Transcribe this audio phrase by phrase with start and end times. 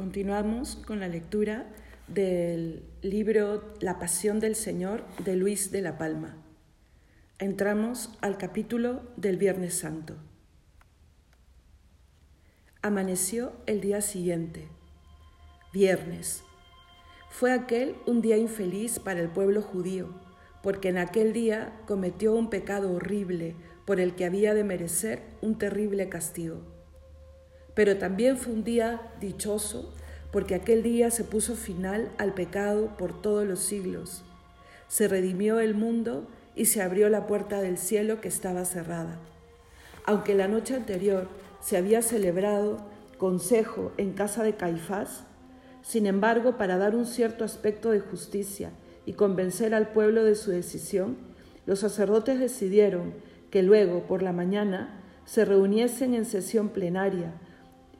[0.00, 1.66] Continuamos con la lectura
[2.08, 6.38] del libro La Pasión del Señor de Luis de la Palma.
[7.38, 10.16] Entramos al capítulo del Viernes Santo.
[12.80, 14.68] Amaneció el día siguiente,
[15.74, 16.44] viernes.
[17.28, 20.14] Fue aquel un día infeliz para el pueblo judío,
[20.62, 23.54] porque en aquel día cometió un pecado horrible
[23.84, 26.79] por el que había de merecer un terrible castigo.
[27.80, 29.90] Pero también fue un día dichoso
[30.32, 34.22] porque aquel día se puso final al pecado por todos los siglos.
[34.86, 39.18] Se redimió el mundo y se abrió la puerta del cielo que estaba cerrada.
[40.04, 41.26] Aunque la noche anterior
[41.62, 42.84] se había celebrado
[43.16, 45.24] consejo en casa de Caifás,
[45.80, 48.72] sin embargo, para dar un cierto aspecto de justicia
[49.06, 51.16] y convencer al pueblo de su decisión,
[51.64, 53.14] los sacerdotes decidieron
[53.50, 57.32] que luego, por la mañana, se reuniesen en sesión plenaria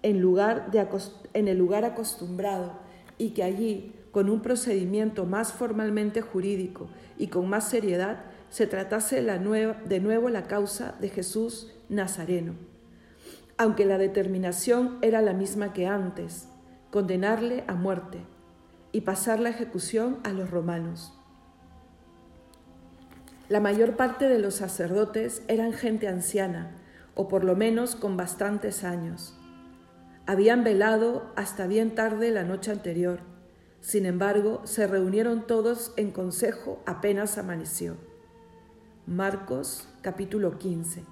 [0.02, 0.86] en, lugar de,
[1.34, 2.72] en el lugar acostumbrado
[3.18, 9.23] y que allí, con un procedimiento más formalmente jurídico y con más seriedad, se tratase
[9.23, 12.54] la de nuevo la causa de Jesús Nazareno.
[13.56, 16.48] Aunque la determinación era la misma que antes,
[16.90, 18.18] condenarle a muerte
[18.93, 21.12] y pasar la ejecución a los romanos.
[23.48, 26.76] La mayor parte de los sacerdotes eran gente anciana,
[27.15, 29.40] o por lo menos con bastantes años.
[30.30, 33.18] Habían velado hasta bien tarde la noche anterior.
[33.80, 37.96] Sin embargo, se reunieron todos en consejo apenas amaneció.
[39.09, 41.02] Marcos capítulo 15.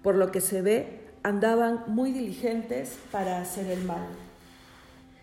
[0.00, 4.06] Por lo que se ve, andaban muy diligentes para hacer el mal.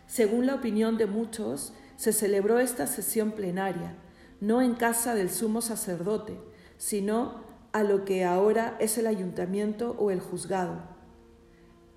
[0.06, 3.96] Según la opinión de muchos, se celebró esta sesión plenaria,
[4.42, 6.38] no en casa del sumo sacerdote,
[6.78, 10.93] sino a lo que ahora es el ayuntamiento o el juzgado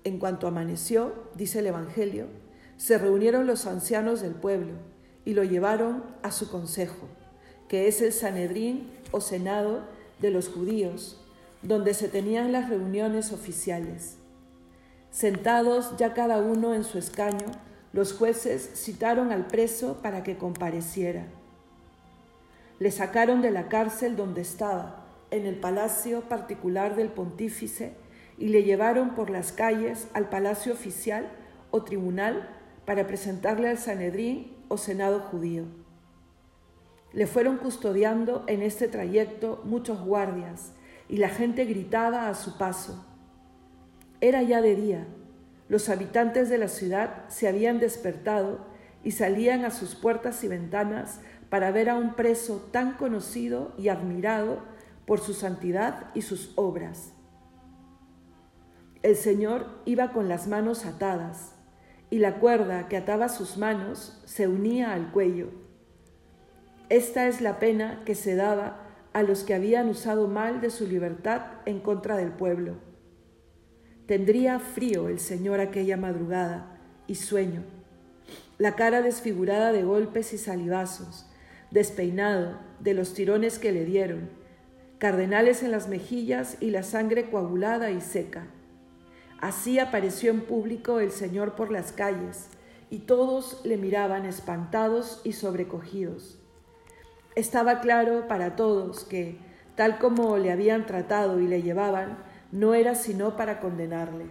[0.07, 2.27] en cuanto amaneció, dice el Evangelio,
[2.77, 4.73] se reunieron los ancianos del pueblo
[5.25, 7.07] y lo llevaron a su consejo,
[7.67, 9.81] que es el Sanedrín o Senado
[10.19, 11.21] de los judíos,
[11.61, 14.15] donde se tenían las reuniones oficiales.
[15.11, 17.47] Sentados ya cada uno en su escaño,
[17.91, 21.25] los jueces citaron al preso para que compareciera.
[22.79, 27.93] Le sacaron de la cárcel donde estaba, en el palacio particular del pontífice,
[28.37, 31.27] y le llevaron por las calles al palacio oficial
[31.71, 32.49] o tribunal
[32.85, 35.65] para presentarle al Sanedrín o Senado judío.
[37.13, 40.73] Le fueron custodiando en este trayecto muchos guardias
[41.09, 43.05] y la gente gritaba a su paso.
[44.21, 45.07] Era ya de día.
[45.69, 48.65] Los habitantes de la ciudad se habían despertado
[49.03, 53.89] y salían a sus puertas y ventanas para ver a un preso tan conocido y
[53.89, 54.59] admirado
[55.05, 57.13] por su santidad y sus obras.
[59.03, 61.53] El Señor iba con las manos atadas
[62.09, 65.49] y la cuerda que ataba sus manos se unía al cuello.
[66.89, 70.87] Esta es la pena que se daba a los que habían usado mal de su
[70.87, 72.75] libertad en contra del pueblo.
[74.07, 77.63] Tendría frío el Señor aquella madrugada y sueño,
[78.57, 81.29] la cara desfigurada de golpes y salivazos,
[81.69, 84.29] despeinado de los tirones que le dieron,
[84.97, 88.47] cardenales en las mejillas y la sangre coagulada y seca
[89.39, 92.49] Así apareció en público el Señor por las calles,
[92.89, 96.39] y todos le miraban espantados y sobrecogidos.
[97.35, 99.37] Estaba claro para todos que,
[99.75, 102.17] tal como le habían tratado y le llevaban,
[102.51, 104.25] no era sino para condenarle.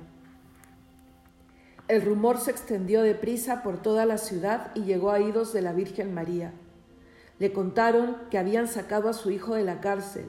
[1.87, 5.73] El rumor se extendió deprisa por toda la ciudad y llegó a oídos de la
[5.73, 6.53] Virgen María.
[7.39, 10.27] Le contaron que habían sacado a su hijo de la cárcel,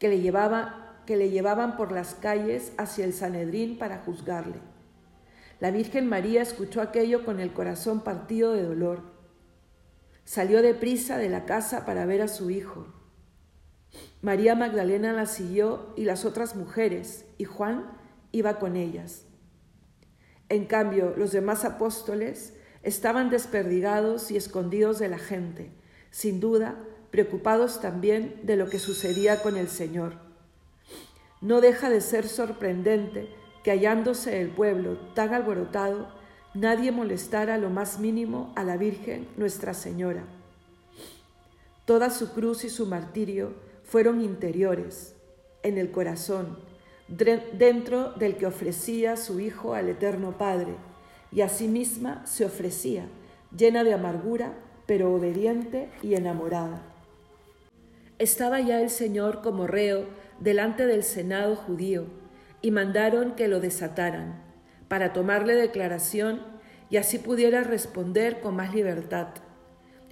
[0.00, 4.60] que le llevaba que le llevaban por las calles hacia el Sanedrín para juzgarle.
[5.58, 9.00] La Virgen María escuchó aquello con el corazón partido de dolor.
[10.24, 12.88] Salió deprisa de la casa para ver a su hijo.
[14.20, 17.96] María Magdalena la siguió y las otras mujeres, y Juan
[18.32, 19.24] iba con ellas.
[20.48, 25.72] En cambio, los demás apóstoles estaban desperdigados y escondidos de la gente,
[26.10, 26.76] sin duda
[27.10, 30.25] preocupados también de lo que sucedía con el Señor.
[31.40, 33.28] No deja de ser sorprendente
[33.62, 36.08] que hallándose el pueblo tan alborotado,
[36.54, 40.24] nadie molestara lo más mínimo a la Virgen Nuestra Señora.
[41.84, 43.54] Toda su cruz y su martirio
[43.84, 45.14] fueron interiores,
[45.62, 46.58] en el corazón,
[47.08, 50.74] dentro del que ofrecía su Hijo al Eterno Padre,
[51.30, 53.06] y a sí misma se ofrecía,
[53.56, 54.54] llena de amargura,
[54.86, 56.82] pero obediente y enamorada.
[58.18, 60.06] Estaba ya el Señor como reo
[60.40, 62.06] delante del Senado judío
[62.62, 64.42] y mandaron que lo desataran
[64.88, 66.42] para tomarle declaración
[66.90, 69.28] y así pudiera responder con más libertad.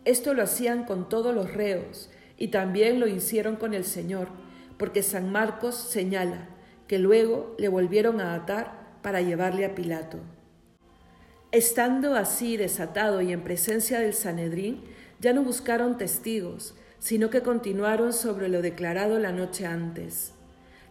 [0.05, 4.29] Esto lo hacían con todos los reos y también lo hicieron con el Señor,
[4.77, 6.49] porque San Marcos señala
[6.89, 10.19] que luego le volvieron a atar para llevarle a Pilato.
[11.53, 14.83] Estando así desatado y en presencia del Sanedrín,
[15.21, 16.75] ya no buscaron testigos,
[17.05, 20.33] sino que continuaron sobre lo declarado la noche antes.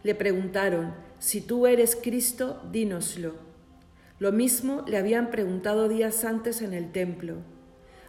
[0.03, 3.33] Le preguntaron, si tú eres Cristo, dínoslo.
[4.19, 7.37] Lo mismo le habían preguntado días antes en el templo.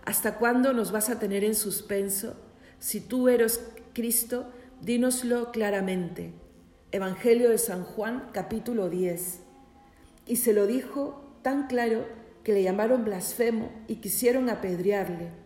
[0.05, 2.37] ¿Hasta cuándo nos vas a tener en suspenso?
[2.79, 4.51] Si tú eres Cristo,
[4.83, 6.35] dínoslo claramente.
[6.93, 9.41] Evangelio de San Juan, capítulo 10.
[10.27, 12.05] Y se lo dijo tan claro
[12.43, 15.44] que le llamaron blasfemo y quisieron apedrearle.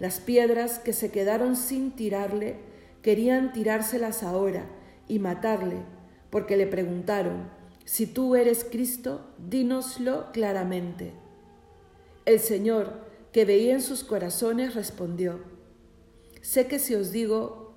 [0.00, 2.56] Las piedras que se quedaron sin tirarle
[3.02, 4.64] querían tirárselas ahora
[5.06, 5.76] y matarle,
[6.30, 7.50] porque le preguntaron,
[7.84, 11.12] si tú eres Cristo, dínoslo claramente.
[12.24, 12.94] El Señor,
[13.30, 15.40] que veía en sus corazones, respondió,
[16.40, 17.74] sé que si os digo,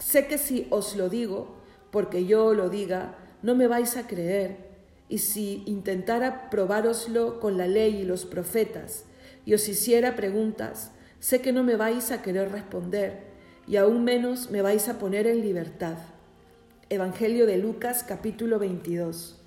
[0.00, 1.56] sé que si os lo digo,
[1.90, 4.70] porque yo lo diga, no me vais a creer,
[5.08, 9.04] y si intentara probároslo con la ley y los profetas,
[9.44, 13.32] y os hiciera preguntas, sé que no me vais a querer responder,
[13.66, 15.96] y aún menos me vais a poner en libertad.
[16.88, 19.40] Evangelio de Lucas capítulo 22.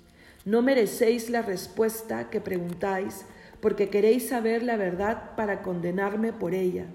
[0.44, 3.24] No merecéis la respuesta que preguntáis,
[3.60, 6.86] porque queréis saber la verdad para condenarme por ella.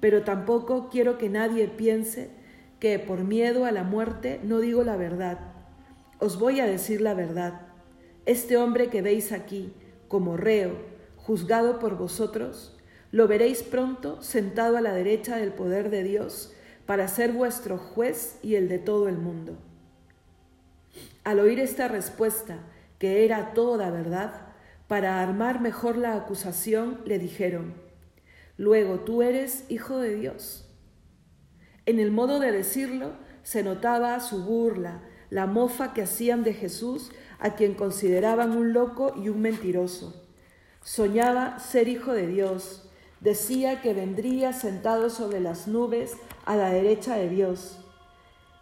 [0.00, 2.30] Pero tampoco quiero que nadie piense
[2.80, 5.38] que por miedo a la muerte no digo la verdad.
[6.18, 7.62] Os voy a decir la verdad.
[8.24, 9.72] Este hombre que veis aquí,
[10.08, 10.95] como reo,
[11.26, 12.76] juzgado por vosotros,
[13.10, 16.52] lo veréis pronto sentado a la derecha del poder de Dios
[16.86, 19.58] para ser vuestro juez y el de todo el mundo.
[21.24, 22.60] Al oír esta respuesta,
[23.00, 24.46] que era toda verdad,
[24.86, 27.74] para armar mejor la acusación, le dijeron,
[28.56, 30.70] Luego tú eres hijo de Dios.
[31.86, 37.10] En el modo de decirlo se notaba su burla, la mofa que hacían de Jesús,
[37.40, 40.25] a quien consideraban un loco y un mentiroso.
[40.86, 42.88] Soñaba ser hijo de Dios,
[43.18, 47.80] decía que vendría sentado sobre las nubes a la derecha de Dios.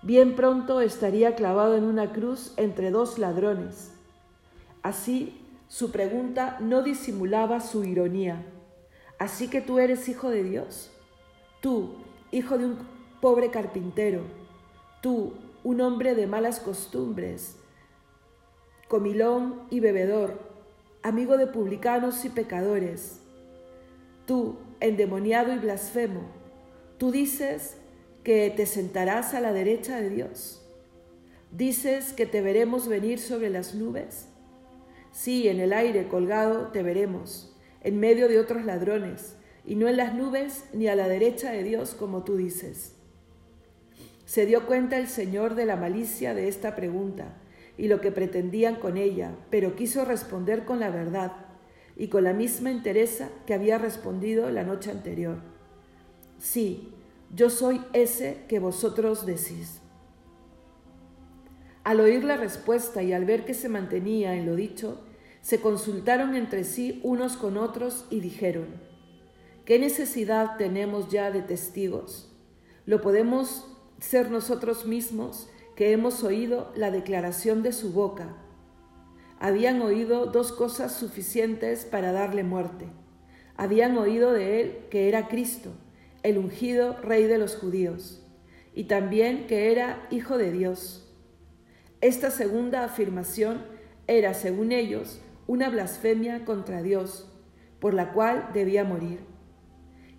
[0.01, 3.93] Bien pronto estaría clavado en una cruz entre dos ladrones.
[4.83, 5.39] Así
[5.69, 8.43] su pregunta no disimulaba su ironía.
[9.19, 10.91] ¿Así que tú eres hijo de Dios?
[11.61, 11.97] Tú,
[12.33, 12.79] hijo de un
[13.21, 14.23] pobre carpintero.
[15.03, 17.59] Tú, un hombre de malas costumbres,
[18.89, 20.54] comilón y bebedor,
[21.05, 23.21] amigo de publicanos y pecadores.
[24.27, 26.23] Tú, endemoniado y blasfemo,
[26.97, 27.77] tú dices
[28.25, 30.67] que te sentarás a la derecha de Dios.
[31.53, 34.29] Dices que te veremos venir sobre las nubes.
[35.13, 39.37] Sí, en el aire colgado te veremos, en medio de otros ladrones,
[39.67, 42.95] y no en las nubes ni a la derecha de Dios como tú dices.
[44.25, 47.37] Se dio cuenta el Señor de la malicia de esta pregunta
[47.77, 51.33] y lo que pretendían con ella, pero quiso responder con la verdad
[51.97, 55.39] y con la misma entereza que había respondido la noche anterior.
[56.39, 56.93] Sí,
[57.35, 59.81] yo soy ese que vosotros decís.
[61.83, 65.01] Al oír la respuesta y al ver que se mantenía en lo dicho,
[65.43, 68.67] se consultaron entre sí unos con otros y dijeron,
[69.67, 72.33] ¿qué necesidad tenemos ya de testigos?
[72.87, 73.67] ¿Lo podemos
[74.01, 78.37] ser nosotros mismos que hemos oído la declaración de su boca?
[79.39, 82.87] Habían oído dos cosas suficientes para darle muerte.
[83.57, 85.71] Habían oído de él que era Cristo,
[86.23, 88.25] el ungido rey de los judíos,
[88.75, 91.05] y también que era hijo de Dios
[92.05, 93.65] esta segunda afirmación
[94.07, 97.33] era, según ellos, una blasfemia contra Dios,
[97.81, 99.21] por la cual debía morir.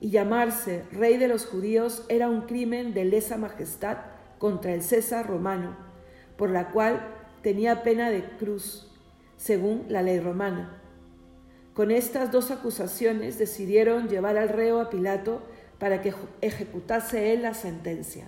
[0.01, 3.97] Y llamarse rey de los judíos era un crimen de lesa majestad
[4.37, 5.75] contra el César romano,
[6.37, 7.01] por la cual
[7.41, 8.91] tenía pena de cruz,
[9.37, 10.81] según la ley romana.
[11.73, 15.41] Con estas dos acusaciones decidieron llevar al reo a Pilato
[15.77, 18.27] para que ejecutase él la sentencia.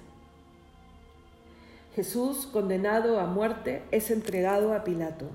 [1.96, 5.30] Jesús, condenado a muerte, es entregado a Pilato.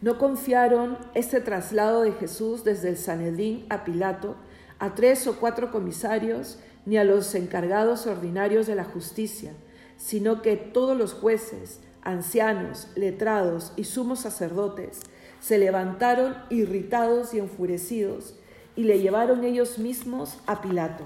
[0.00, 4.36] No confiaron este traslado de Jesús desde el Sanedrín a Pilato
[4.78, 9.52] a tres o cuatro comisarios ni a los encargados ordinarios de la justicia,
[9.96, 15.00] sino que todos los jueces, ancianos, letrados y sumos sacerdotes
[15.40, 18.34] se levantaron irritados y enfurecidos
[18.76, 21.04] y le llevaron ellos mismos a Pilato.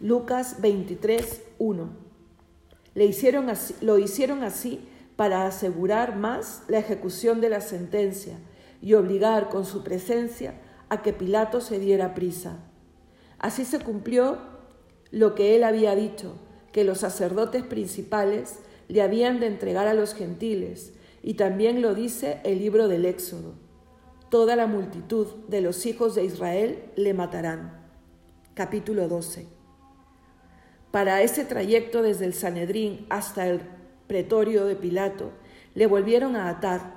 [0.00, 1.88] Lucas 23, 1.
[2.94, 8.38] Le hicieron así, lo hicieron así para asegurar más la ejecución de la sentencia
[8.82, 10.54] y obligar con su presencia
[10.88, 12.58] a que Pilato se diera prisa.
[13.44, 14.38] Así se cumplió
[15.10, 16.34] lo que él había dicho,
[16.72, 22.40] que los sacerdotes principales le habían de entregar a los gentiles, y también lo dice
[22.44, 23.52] el libro del Éxodo.
[24.30, 27.84] Toda la multitud de los hijos de Israel le matarán.
[28.54, 29.46] Capítulo 12.
[30.90, 33.60] Para ese trayecto desde el Sanedrín hasta el
[34.06, 35.32] pretorio de Pilato,
[35.74, 36.94] le volvieron a atar.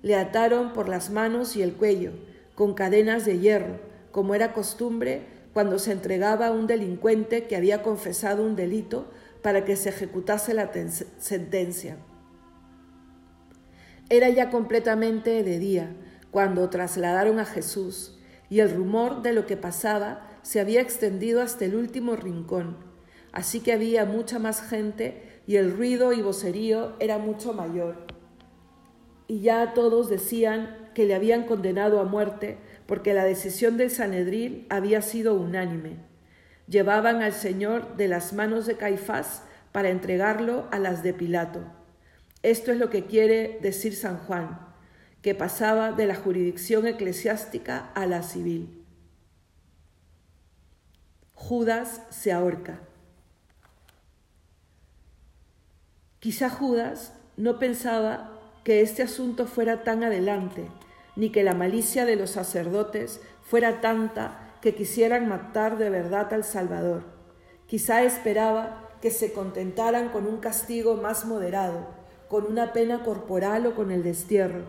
[0.00, 2.12] Le ataron por las manos y el cuello,
[2.54, 3.80] con cadenas de hierro,
[4.12, 9.10] como era costumbre cuando se entregaba a un delincuente que había confesado un delito
[9.42, 10.70] para que se ejecutase la
[11.18, 11.96] sentencia.
[14.08, 15.96] Era ya completamente de día
[16.30, 21.64] cuando trasladaron a Jesús y el rumor de lo que pasaba se había extendido hasta
[21.64, 22.76] el último rincón,
[23.32, 28.06] así que había mucha más gente y el ruido y vocerío era mucho mayor.
[29.28, 32.58] Y ya todos decían que le habían condenado a muerte
[32.90, 35.98] porque la decisión del Sanedrín había sido unánime.
[36.66, 41.60] Llevaban al Señor de las manos de Caifás para entregarlo a las de Pilato.
[42.42, 44.58] Esto es lo que quiere decir San Juan,
[45.22, 48.84] que pasaba de la jurisdicción eclesiástica a la civil.
[51.34, 52.80] Judas se ahorca.
[56.18, 60.66] Quizá Judas no pensaba que este asunto fuera tan adelante,
[61.20, 66.44] ni que la malicia de los sacerdotes fuera tanta que quisieran matar de verdad al
[66.44, 67.02] Salvador.
[67.66, 71.88] Quizá esperaba que se contentaran con un castigo más moderado,
[72.30, 74.62] con una pena corporal o con el destierro.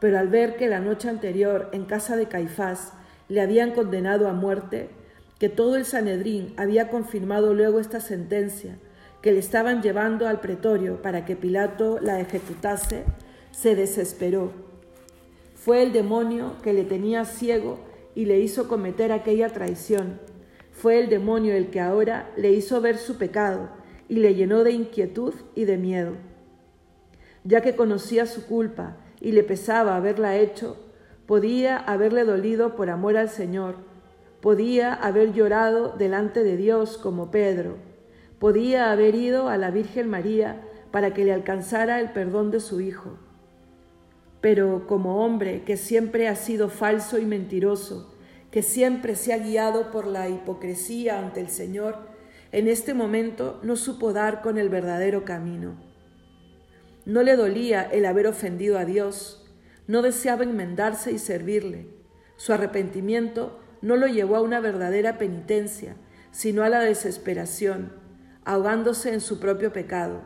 [0.00, 2.92] Pero al ver que la noche anterior en casa de Caifás
[3.28, 4.90] le habían condenado a muerte,
[5.38, 8.78] que todo el Sanedrín había confirmado luego esta sentencia,
[9.22, 13.04] que le estaban llevando al pretorio para que Pilato la ejecutase,
[13.52, 14.67] se desesperó.
[15.58, 17.78] Fue el demonio que le tenía ciego
[18.14, 20.18] y le hizo cometer aquella traición
[20.78, 23.68] fue el demonio el que ahora le hizo ver su pecado
[24.08, 26.12] y le llenó de inquietud y de miedo.
[27.42, 30.76] Ya que conocía su culpa y le pesaba haberla hecho,
[31.26, 33.74] podía haberle dolido por amor al Señor,
[34.40, 37.74] podía haber llorado delante de Dios como Pedro,
[38.38, 40.62] podía haber ido a la Virgen María
[40.92, 43.18] para que le alcanzara el perdón de su Hijo.
[44.40, 48.14] Pero como hombre que siempre ha sido falso y mentiroso,
[48.50, 51.96] que siempre se ha guiado por la hipocresía ante el Señor,
[52.50, 55.76] en este momento no supo dar con el verdadero camino.
[57.04, 59.46] No le dolía el haber ofendido a Dios,
[59.86, 61.88] no deseaba enmendarse y servirle.
[62.36, 65.96] Su arrepentimiento no lo llevó a una verdadera penitencia,
[66.30, 67.92] sino a la desesperación,
[68.44, 70.22] ahogándose en su propio pecado.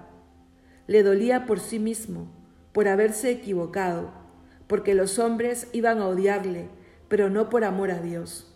[0.87, 2.42] Le dolía por sí mismo,
[2.73, 4.11] por haberse equivocado,
[4.67, 6.69] porque los hombres iban a odiarle,
[7.09, 8.49] pero no por amor a Dios.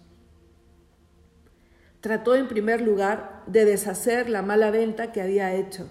[2.00, 5.88] Trató en primer lugar de deshacer la mala venta que había hecho.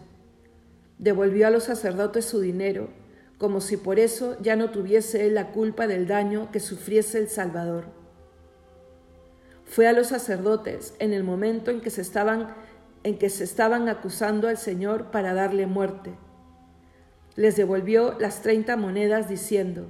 [0.98, 2.90] Devolvió a los sacerdotes su dinero,
[3.38, 7.28] como si por eso ya no tuviese él la culpa del daño que sufriese el
[7.28, 7.86] Salvador.
[9.66, 12.54] Fue a los sacerdotes en el momento en que se estaban
[13.04, 16.16] en que se estaban acusando al Señor para darle muerte.
[17.36, 19.88] Les devolvió las treinta monedas diciendo,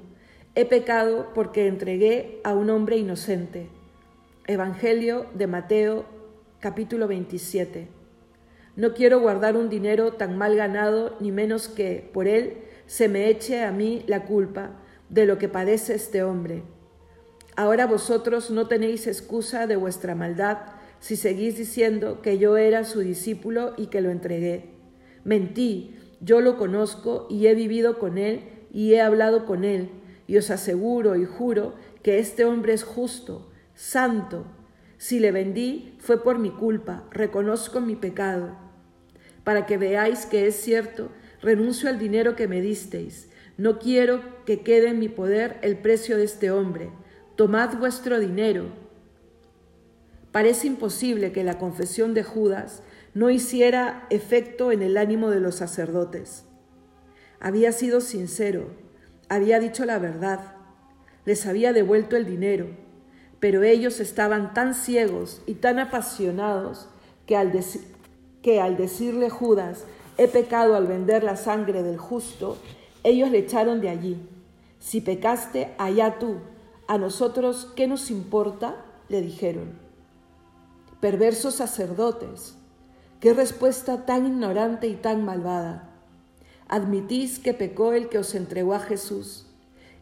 [0.55, 3.67] He pecado porque entregué a un hombre inocente.
[4.47, 6.05] Evangelio de Mateo
[6.59, 7.87] capítulo 27.
[8.75, 13.29] No quiero guardar un dinero tan mal ganado, ni menos que por él se me
[13.29, 14.71] eche a mí la culpa
[15.09, 16.63] de lo que padece este hombre.
[17.55, 20.57] Ahora vosotros no tenéis excusa de vuestra maldad
[20.99, 24.71] si seguís diciendo que yo era su discípulo y que lo entregué.
[25.23, 28.41] Mentí, yo lo conozco y he vivido con él
[28.71, 29.89] y he hablado con él
[30.27, 34.45] y os aseguro y juro que este hombre es justo, santo.
[34.97, 38.55] Si le vendí fue por mi culpa, reconozco mi pecado.
[39.43, 41.09] Para que veáis que es cierto,
[41.41, 43.29] renuncio al dinero que me disteis.
[43.57, 46.89] No quiero que quede en mi poder el precio de este hombre.
[47.35, 48.65] Tomad vuestro dinero.
[50.31, 52.81] Parece imposible que la confesión de Judas
[53.15, 56.43] no hiciera efecto en el ánimo de los sacerdotes.
[57.39, 58.67] Había sido sincero,
[59.29, 60.55] había dicho la verdad,
[61.23, 62.67] les había devuelto el dinero,
[63.39, 66.89] pero ellos estaban tan ciegos y tan apasionados
[67.25, 67.53] que al,
[68.41, 69.85] que al decirle Judas,
[70.17, 72.57] he pecado al vender la sangre del justo,
[73.05, 74.29] ellos le echaron de allí.
[74.79, 76.39] Si pecaste, allá tú.
[76.87, 78.75] A nosotros, ¿qué nos importa?
[79.07, 79.79] le dijeron.
[80.99, 82.57] Perversos sacerdotes,
[83.25, 85.89] qué respuesta tan ignorante y tan malvada.
[86.67, 89.47] admitís que pecó el que os entregó a Jesús,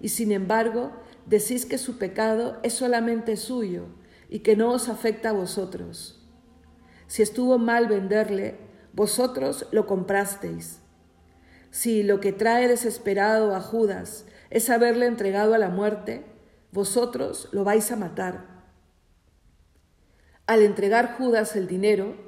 [0.01, 0.91] y sin embargo
[1.25, 3.85] decís que su pecado es solamente suyo
[4.27, 6.21] y que no os afecta a vosotros.
[7.07, 8.57] Si estuvo mal venderle,
[8.91, 10.81] vosotros lo comprasteis.
[11.71, 16.25] Si lo que trae desesperado a Judas es haberle entregado a la muerte,
[16.73, 18.65] vosotros lo vais a matar.
[20.45, 22.22] Al entregar Judas el dinero,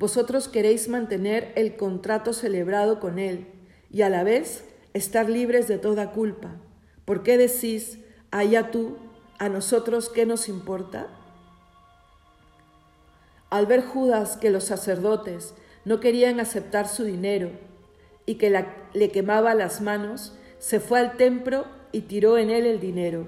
[0.00, 3.48] vosotros queréis mantener el contrato celebrado con él
[3.90, 4.64] y a la vez
[4.94, 6.56] estar libres de toda culpa.
[7.04, 7.98] ¿Por qué decís,
[8.30, 8.96] allá tú,
[9.38, 11.08] a nosotros qué nos importa?
[13.50, 15.52] Al ver Judas que los sacerdotes
[15.84, 17.50] no querían aceptar su dinero
[18.24, 18.64] y que
[18.94, 23.26] le quemaba las manos, se fue al templo y tiró en él el dinero,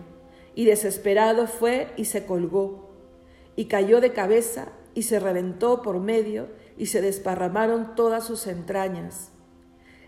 [0.55, 2.89] y desesperado fue y se colgó,
[3.57, 9.31] y cayó de cabeza y se reventó por medio y se desparramaron todas sus entrañas.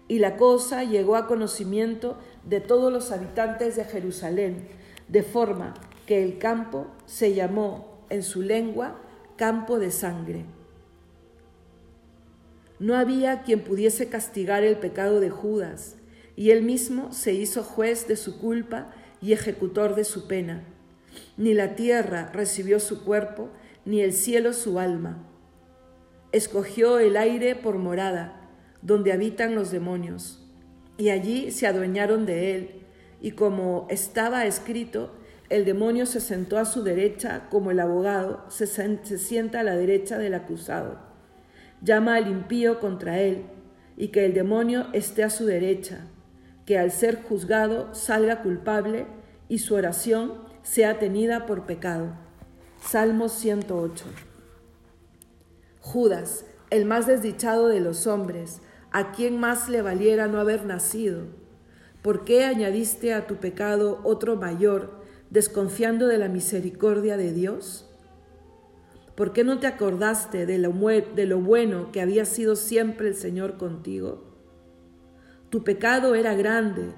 [0.08, 4.68] Y la cosa llegó a conocimiento de todos los habitantes de Jerusalén,
[5.08, 5.74] de forma
[6.06, 9.00] que el campo se llamó en su lengua
[9.36, 10.44] campo de sangre.
[12.78, 15.96] No había quien pudiese castigar el pecado de Judas,
[16.36, 18.90] y él mismo se hizo juez de su culpa
[19.20, 20.64] y ejecutor de su pena.
[21.36, 23.48] Ni la tierra recibió su cuerpo,
[23.84, 25.24] ni el cielo su alma.
[26.34, 28.40] Escogió el aire por morada,
[28.82, 30.44] donde habitan los demonios,
[30.98, 32.70] y allí se adueñaron de él,
[33.20, 35.12] y como estaba escrito,
[35.48, 38.66] el demonio se sentó a su derecha como el abogado se,
[39.16, 40.98] sienta a la derecha del acusado.
[41.82, 43.44] Llama al impío contra él,
[43.96, 46.00] y que el demonio esté a su derecha,
[46.66, 49.06] que al ser juzgado salga culpable
[49.48, 50.32] y su oración
[50.64, 52.08] sea tenida por pecado.
[52.80, 54.33] Salmo 108.
[55.84, 61.26] Judas, el más desdichado de los hombres, a quien más le valiera no haber nacido,
[62.00, 67.86] ¿por qué añadiste a tu pecado otro mayor, desconfiando de la misericordia de Dios?
[69.14, 70.72] ¿Por qué no te acordaste de lo,
[71.40, 74.24] bueno que había sido siempre el Señor contigo?
[75.50, 76.94] Tu pecado era grande,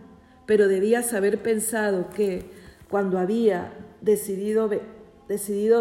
[0.46, 2.44] pero debías haber pensado que
[2.88, 4.68] cuando había decidido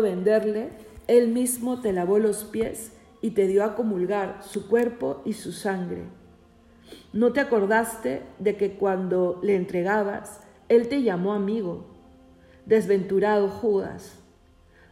[0.02, 0.70] venderle,
[1.08, 2.94] Él mismo te lavó los pies
[3.26, 6.04] y te dio a comulgar su cuerpo y su sangre.
[7.12, 11.88] ¿No te acordaste de que cuando le entregabas, Él te llamó amigo?
[12.68, 14.20] Desventurado Judas,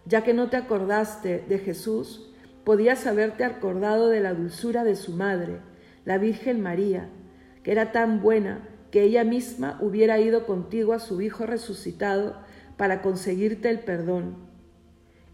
[0.07, 5.11] ya que no te acordaste de Jesús, podías haberte acordado de la dulzura de su
[5.11, 5.59] madre,
[6.03, 7.09] la Virgen María,
[7.61, 12.35] que era tan buena que ella misma hubiera ido contigo a su Hijo resucitado
[12.77, 14.37] para conseguirte el perdón.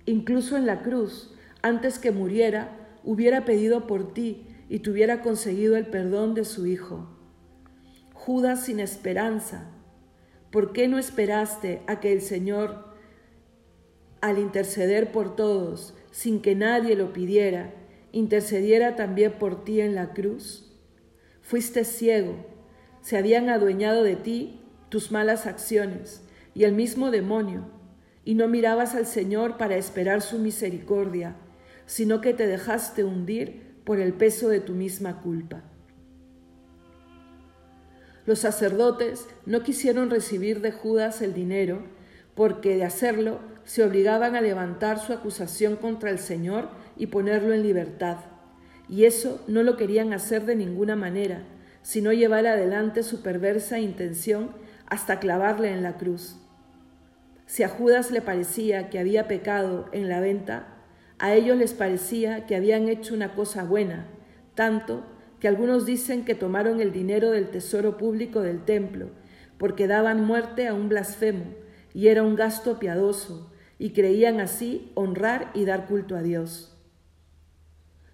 [0.05, 5.75] Incluso en la cruz, antes que muriera, hubiera pedido por ti y te hubiera conseguido
[5.75, 7.07] el perdón de su Hijo.
[8.13, 9.71] Judas sin esperanza,
[10.51, 12.93] ¿por qué no esperaste a que el Señor,
[14.21, 17.73] al interceder por todos, sin que nadie lo pidiera,
[18.11, 20.71] intercediera también por ti en la cruz?
[21.41, 22.35] Fuiste ciego,
[23.01, 27.65] se habían adueñado de ti tus malas acciones y el mismo demonio,
[28.25, 31.35] y no mirabas al Señor para esperar su misericordia,
[31.89, 35.63] sino que te dejaste hundir por el peso de tu misma culpa.
[38.25, 41.83] Los sacerdotes no quisieron recibir de Judas el dinero,
[42.35, 47.63] porque de hacerlo se obligaban a levantar su acusación contra el Señor y ponerlo en
[47.63, 48.17] libertad
[48.89, 51.43] y eso no lo querían hacer de ninguna manera,
[51.83, 54.51] sino llevar adelante su perversa intención
[54.87, 56.37] hasta clavarle en la cruz.
[57.45, 60.78] Si a Judas le parecía que había pecado en la venta,
[61.19, 64.07] a ellos les parecía que habían hecho una cosa buena,
[64.55, 65.03] tanto
[65.39, 69.09] que algunos dicen que tomaron el dinero del tesoro público del templo,
[69.57, 71.45] porque daban muerte a un blasfemo,
[71.93, 76.77] y era un gasto piadoso, y creían así honrar y dar culto a Dios.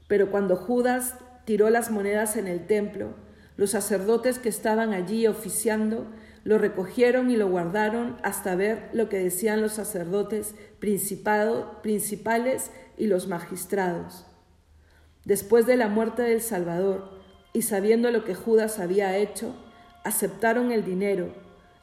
[0.07, 1.15] Pero cuando Judas
[1.45, 3.13] tiró las monedas en el templo,
[3.57, 6.07] los sacerdotes que estaban allí oficiando
[6.43, 13.27] lo recogieron y lo guardaron hasta ver lo que decían los sacerdotes principales y los
[13.27, 14.25] magistrados.
[15.23, 17.09] Después de la muerte del Salvador
[17.53, 19.55] y sabiendo lo que Judas había hecho,
[20.03, 21.33] aceptaron el dinero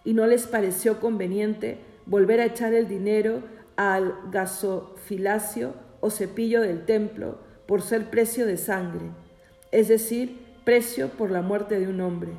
[0.05, 3.43] y no les pareció conveniente volver a echar el dinero
[3.77, 9.07] al gasofilacio o cepillo del templo, por ser precio de sangre,
[9.71, 12.33] es decir, precio por la muerte de un hombre.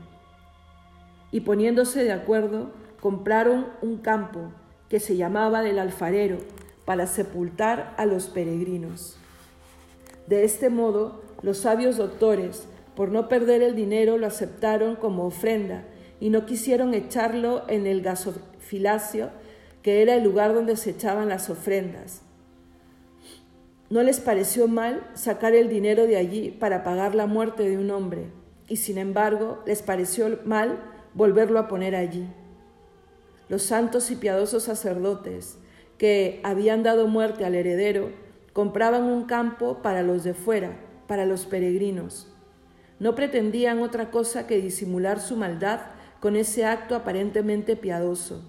[1.32, 4.52] Y poniéndose de acuerdo, compraron un campo
[4.90, 6.38] que se llamaba del alfarero
[6.86, 9.18] para sepultar a los peregrinos.
[10.28, 15.84] De este modo, los sabios doctores por no perder el dinero, lo aceptaron como ofrenda
[16.20, 19.32] y no quisieron echarlo en el gasofilacio,
[19.82, 22.22] que era el lugar donde se echaban las ofrendas.
[23.90, 27.92] No les pareció mal sacar el dinero de allí para pagar la muerte de un
[27.92, 28.28] hombre,
[28.68, 30.80] y sin embargo les pareció mal
[31.14, 32.28] volverlo a poner allí.
[33.50, 35.58] Los santos y piadosos sacerdotes
[36.04, 38.12] que habían dado muerte al heredero
[38.52, 42.28] compraban un campo para los de fuera, para los peregrinos.
[43.00, 45.80] No pretendían otra cosa que disimular su maldad
[46.20, 48.44] con ese acto aparentemente piadoso.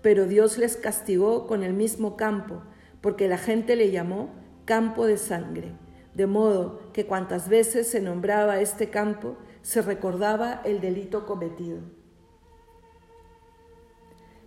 [0.00, 2.62] Pero Dios les castigó con el mismo campo,
[3.02, 4.30] porque la gente le llamó
[4.64, 5.74] campo de sangre,
[6.14, 11.80] de modo que cuantas veces se nombraba este campo, se recordaba el delito cometido.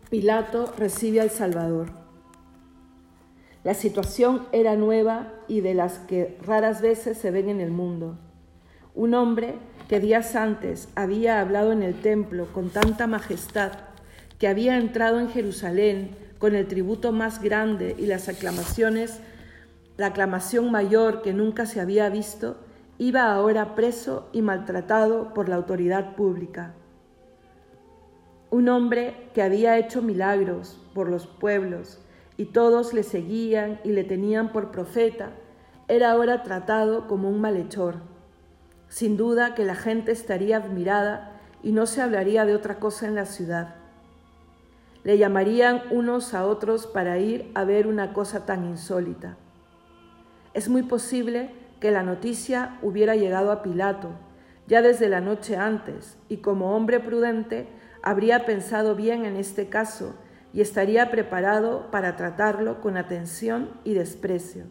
[0.09, 2.02] Pilato recibe al Salvador.
[3.63, 8.17] La situación era nueva y de las que raras veces se ven en el mundo.
[8.93, 9.55] Un hombre
[9.87, 13.71] que días antes había hablado en el templo con tanta majestad,
[14.37, 19.21] que había entrado en Jerusalén con el tributo más grande y las aclamaciones,
[19.95, 22.57] la aclamación mayor que nunca se había visto,
[22.97, 26.73] iba ahora preso y maltratado por la autoridad pública.
[28.49, 32.02] Un hombre que había hecho milagros por los pueblos
[32.43, 35.31] y todos le seguían y le tenían por profeta,
[35.87, 37.95] era ahora tratado como un malhechor
[38.89, 41.31] sin duda que la gente estaría admirada
[41.63, 43.75] y no se hablaría de otra cosa en la ciudad.
[45.03, 49.35] Le llamarían unos a otros para ir a ver una cosa tan insólita.
[50.53, 54.09] Es muy posible que la noticia hubiera llegado a Pilato
[54.67, 57.69] ya desde la noche antes y como hombre prudente
[58.03, 60.13] habría pensado bien en este caso
[60.53, 64.67] y estaría preparado para tratarlo con atención y desprecio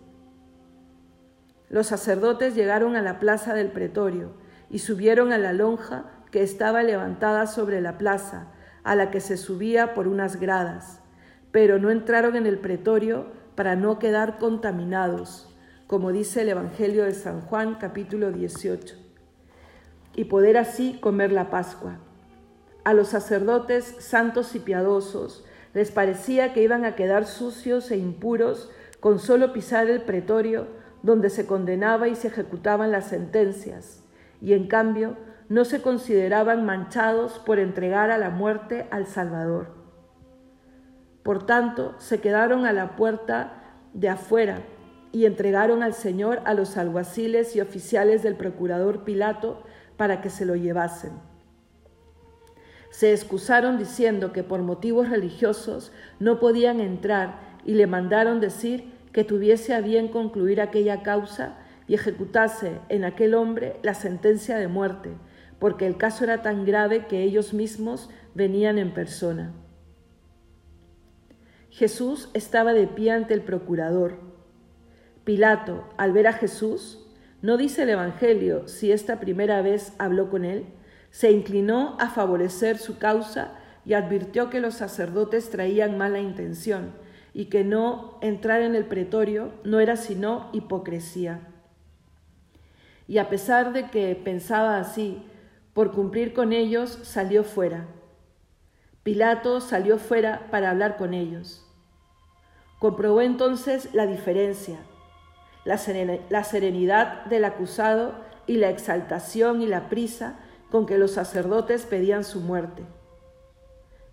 [1.72, 4.34] los sacerdotes llegaron a la plaza del pretorio
[4.68, 8.52] y subieron a la lonja que estaba levantada sobre la plaza,
[8.84, 11.00] a la que se subía por unas gradas,
[11.50, 15.48] pero no entraron en el pretorio para no quedar contaminados,
[15.86, 18.94] como dice el Evangelio de San Juan capítulo 18,
[20.14, 22.00] y poder así comer la Pascua.
[22.84, 28.70] A los sacerdotes santos y piadosos les parecía que iban a quedar sucios e impuros
[29.00, 30.66] con solo pisar el pretorio
[31.02, 34.04] donde se condenaba y se ejecutaban las sentencias,
[34.40, 35.16] y en cambio
[35.48, 39.74] no se consideraban manchados por entregar a la muerte al Salvador.
[41.22, 44.62] Por tanto, se quedaron a la puerta de afuera
[45.12, 49.62] y entregaron al Señor a los alguaciles y oficiales del procurador Pilato
[49.96, 51.31] para que se lo llevasen.
[52.92, 59.24] Se excusaron diciendo que por motivos religiosos no podían entrar y le mandaron decir que
[59.24, 61.56] tuviese a bien concluir aquella causa
[61.88, 65.08] y ejecutase en aquel hombre la sentencia de muerte,
[65.58, 69.54] porque el caso era tan grave que ellos mismos venían en persona.
[71.70, 74.18] Jesús estaba de pie ante el procurador.
[75.24, 77.06] Pilato, al ver a Jesús,
[77.40, 80.66] no dice el Evangelio si esta primera vez habló con él,
[81.12, 83.52] se inclinó a favorecer su causa
[83.84, 86.94] y advirtió que los sacerdotes traían mala intención
[87.34, 91.40] y que no entrar en el pretorio no era sino hipocresía.
[93.06, 95.22] Y a pesar de que pensaba así,
[95.74, 97.88] por cumplir con ellos salió fuera.
[99.02, 101.66] Pilato salió fuera para hablar con ellos.
[102.78, 104.78] Comprobó entonces la diferencia,
[105.64, 105.76] la
[106.44, 108.14] serenidad del acusado
[108.46, 110.38] y la exaltación y la prisa
[110.72, 112.82] con que los sacerdotes pedían su muerte.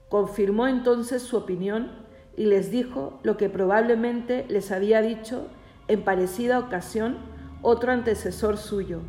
[0.10, 1.90] Confirmó entonces su opinión
[2.36, 5.48] y les dijo lo que probablemente les había dicho
[5.88, 7.16] en parecida ocasión
[7.62, 9.00] otro antecesor suyo.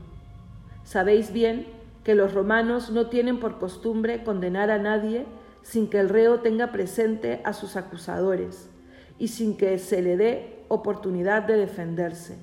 [0.85, 1.67] Sabéis bien
[2.05, 5.27] que los romanos no tienen por costumbre condenar a nadie
[5.63, 8.71] sin que el reo tenga presente a sus acusadores
[9.19, 12.39] y sin que se le dé oportunidad de defenderse.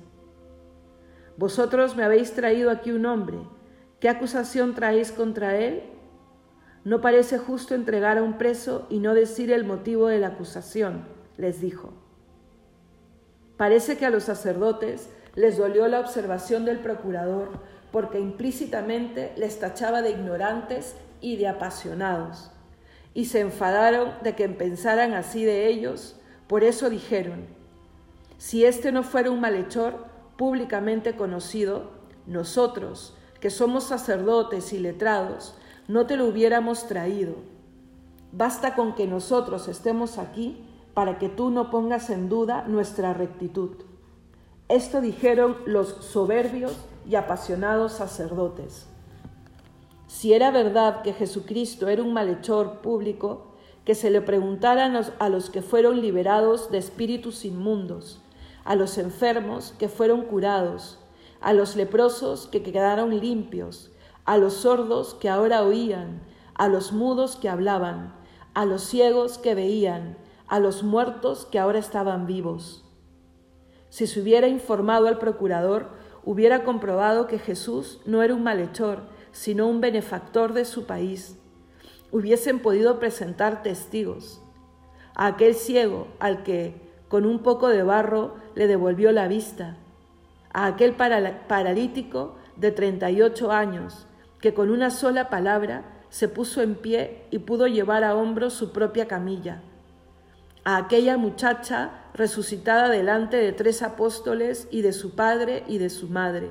[1.38, 3.38] Vosotros me habéis traído aquí un hombre.
[4.00, 5.82] ¿Qué acusación traéis contra él?
[6.84, 11.04] No parece justo entregar a un preso y no decir el motivo de la acusación,
[11.36, 11.92] les dijo.
[13.56, 20.00] Parece que a los sacerdotes les dolió la observación del procurador porque implícitamente les tachaba
[20.02, 22.52] de ignorantes y de apasionados,
[23.14, 27.46] y se enfadaron de que pensaran así de ellos, por eso dijeron,
[28.36, 30.06] si este no fuera un malhechor
[30.36, 31.90] públicamente conocido,
[32.26, 35.54] nosotros, que somos sacerdotes y letrados,
[35.86, 37.34] no te lo hubiéramos traído.
[38.32, 43.70] Basta con que nosotros estemos aquí para que tú no pongas en duda nuestra rectitud.
[44.68, 46.76] Esto dijeron los soberbios
[47.08, 48.86] y apasionados sacerdotes.
[50.08, 53.48] Si era verdad que Jesucristo era un malhechor público,
[53.84, 58.20] que se le preguntaran a los que fueron liberados de espíritus inmundos,
[58.64, 60.98] a los enfermos que fueron curados,
[61.40, 63.92] a los leprosos que quedaron limpios,
[64.24, 66.22] a los sordos que ahora oían,
[66.54, 68.14] a los mudos que hablaban,
[68.54, 72.84] a los ciegos que veían, a los muertos que ahora estaban vivos.
[73.90, 75.90] Si se hubiera informado al procurador,
[76.24, 81.38] hubiera comprobado que Jesús no era un malhechor, sino un benefactor de su país.
[82.10, 84.42] Hubiesen podido presentar testigos.
[85.14, 89.78] A aquel ciego al que, con un poco de barro, le devolvió la vista.
[90.52, 94.06] A aquel paralítico de 38 años,
[94.40, 98.72] que con una sola palabra se puso en pie y pudo llevar a hombros su
[98.72, 99.62] propia camilla.
[100.64, 106.08] A aquella muchacha resucitada delante de tres apóstoles y de su padre y de su
[106.08, 106.50] madre.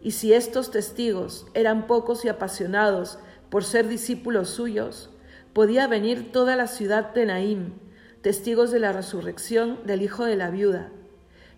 [0.00, 5.10] Y si estos testigos eran pocos y apasionados por ser discípulos suyos,
[5.52, 7.72] podía venir toda la ciudad de Naim,
[8.20, 10.90] testigos de la resurrección del hijo de la viuda,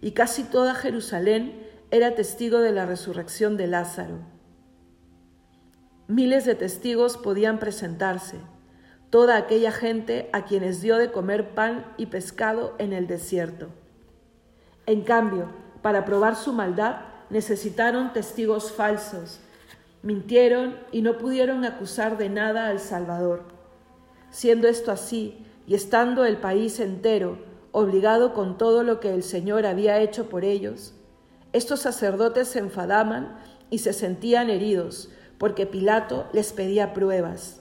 [0.01, 4.19] y casi toda Jerusalén era testigo de la resurrección de Lázaro.
[6.09, 8.39] Miles de testigos podían presentarse,
[9.11, 13.69] toda aquella gente a quienes dio de comer pan y pescado en el desierto.
[14.87, 15.49] En cambio,
[15.83, 19.41] para probar su maldad, necesitaron testigos falsos,
[20.03, 23.45] mintieron y no pudieron acusar de nada al Salvador.
[24.31, 27.39] Siendo esto así, y estando el país entero
[27.79, 30.95] obligado con todo lo que el Señor había hecho por ellos,
[31.53, 33.37] estos sacerdotes se enfadaban
[33.69, 37.61] y se sentían heridos porque Pilato les pedía pruebas.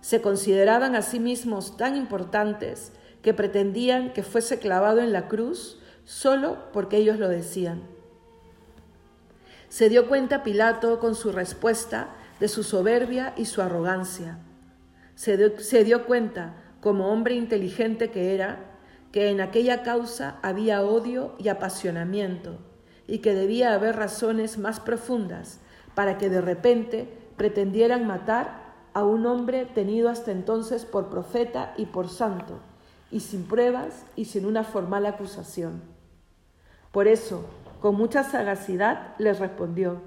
[0.00, 5.78] Se consideraban a sí mismos tan importantes que pretendían que fuese clavado en la cruz
[6.06, 7.82] solo porque ellos lo decían.
[9.68, 12.08] Se dio cuenta Pilato con su respuesta
[12.40, 14.38] de su soberbia y su arrogancia.
[15.14, 18.70] Se dio, se dio cuenta, como hombre inteligente que era,
[19.14, 22.58] que en aquella causa había odio y apasionamiento,
[23.06, 25.60] y que debía haber razones más profundas
[25.94, 31.86] para que de repente pretendieran matar a un hombre tenido hasta entonces por profeta y
[31.86, 32.58] por santo,
[33.12, 35.80] y sin pruebas y sin una formal acusación.
[36.90, 37.44] Por eso,
[37.80, 40.02] con mucha sagacidad les respondió,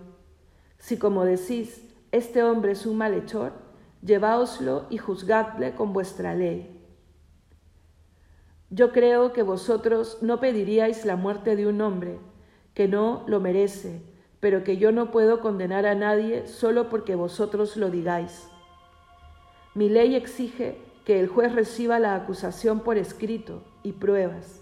[0.79, 3.53] si como decís, este hombre es un malhechor,
[4.01, 6.76] lleváoslo y juzgadle con vuestra ley.
[8.69, 12.19] Yo creo que vosotros no pediríais la muerte de un hombre
[12.73, 14.01] que no lo merece,
[14.41, 18.49] pero que yo no puedo condenar a nadie solo porque vosotros lo digáis.
[19.73, 24.61] Mi ley exige que el juez reciba la acusación por escrito y pruebas.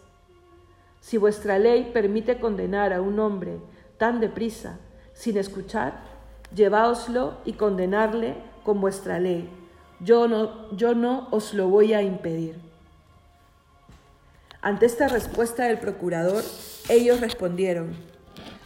[1.00, 3.58] Si vuestra ley permite condenar a un hombre
[3.98, 4.80] tan deprisa,
[5.14, 6.04] sin escuchar,
[6.54, 9.50] lleváoslo y condenarle con vuestra ley.
[10.00, 12.75] Yo no, yo no os lo voy a impedir.
[14.66, 16.44] Ante esta respuesta del procurador,
[16.90, 17.96] ellos respondieron,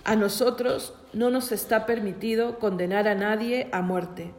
[0.06, 4.32] a nosotros no nos está permitido condenar a nadie a muerte.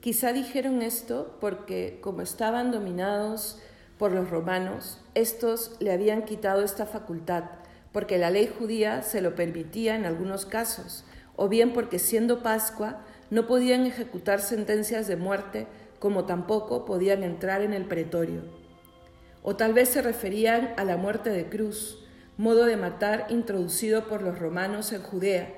[0.00, 3.60] Quizá dijeron esto porque, como estaban dominados
[3.98, 7.44] por los romanos, estos le habían quitado esta facultad,
[7.92, 11.04] porque la ley judía se lo permitía en algunos casos,
[11.36, 15.66] o bien porque siendo Pascua no podían ejecutar sentencias de muerte,
[15.98, 18.61] como tampoco podían entrar en el pretorio.
[19.42, 22.04] O tal vez se referían a la muerte de cruz,
[22.36, 25.52] modo de matar introducido por los romanos en Judea,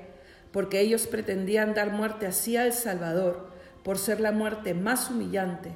[0.51, 3.49] porque ellos pretendían dar muerte así al Salvador,
[3.83, 5.71] por ser la muerte más humillante.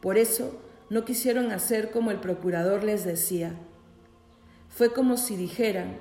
[0.00, 3.52] Por eso no quisieron hacer como el procurador les decía.
[4.68, 5.96] Fue como si dijeran,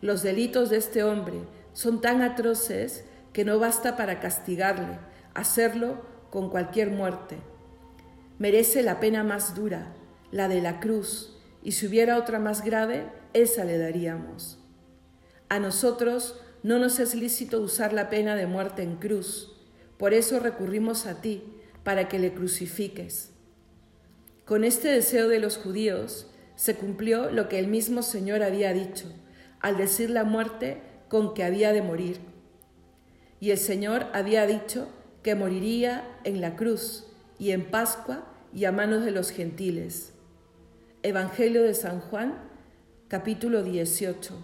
[0.00, 1.38] los delitos de este hombre
[1.72, 4.98] son tan atroces que no basta para castigarle,
[5.34, 7.36] hacerlo con cualquier muerte.
[8.38, 9.92] Merece la pena más dura,
[10.32, 14.58] la de la cruz, y si hubiera otra más grave, esa le daríamos.
[15.48, 19.54] A nosotros no nos es lícito usar la pena de muerte en cruz,
[19.98, 21.44] por eso recurrimos a ti,
[21.84, 23.30] para que le crucifiques.
[24.44, 29.06] Con este deseo de los judíos se cumplió lo que el mismo Señor había dicho,
[29.60, 32.18] al decir la muerte con que había de morir.
[33.40, 34.88] Y el Señor había dicho
[35.22, 37.06] que moriría en la cruz
[37.38, 40.12] y en Pascua y a manos de los gentiles.
[41.04, 42.38] Evangelio de San Juan,
[43.08, 44.34] capítulo 18.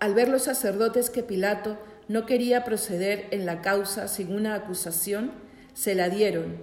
[0.00, 1.78] Al ver los sacerdotes que Pilato
[2.08, 5.30] no quería proceder en la causa sin una acusación,
[5.74, 6.56] se la dieron.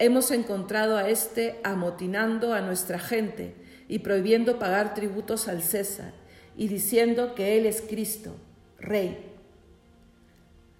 [0.00, 3.54] Hemos encontrado a éste amotinando a nuestra gente
[3.86, 6.14] y prohibiendo pagar tributos al César,
[6.56, 8.34] y diciendo que Él es Cristo,
[8.80, 9.32] Rey.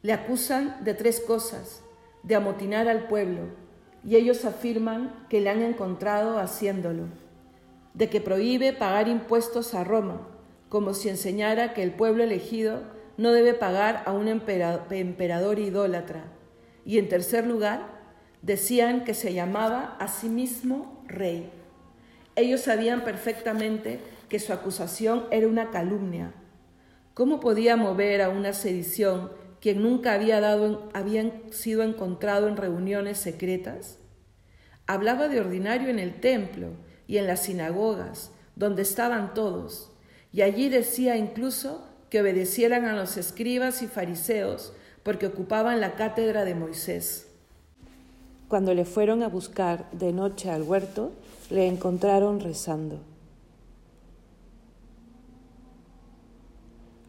[0.03, 1.81] Le acusan de tres cosas,
[2.25, 3.63] de amotinar al pueblo,
[4.05, 7.05] y ellos afirman que le han encontrado haciéndolo,
[7.95, 10.21] de que prohíbe pagar impuestos a Roma,
[10.69, 12.83] como si enseñara que el pueblo elegido
[13.17, 16.25] no debe pagar a un emperador idólatra,
[16.85, 17.95] y en tercer lugar,
[18.43, 21.51] decían que se llamaba a sí mismo rey.
[22.37, 26.33] Ellos sabían perfectamente que su acusación era una calumnia.
[27.14, 29.31] ¿Cómo podía mover a una sedición
[29.64, 33.96] quien nunca había, dado, había sido encontrado en reuniones secretas?
[34.87, 36.72] Hablaba de ordinario en el templo
[37.07, 39.90] y en las sinagogas, donde estaban todos,
[40.33, 46.44] y allí decía incluso que obedecieran a los escribas y fariseos, porque ocupaban la cátedra
[46.44, 47.29] de Moisés.
[48.48, 51.12] Cuando le fueron a buscar de noche al huerto,
[51.48, 53.00] le encontraron rezando.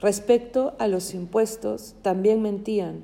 [0.05, 3.03] Respecto a los impuestos, también mentían,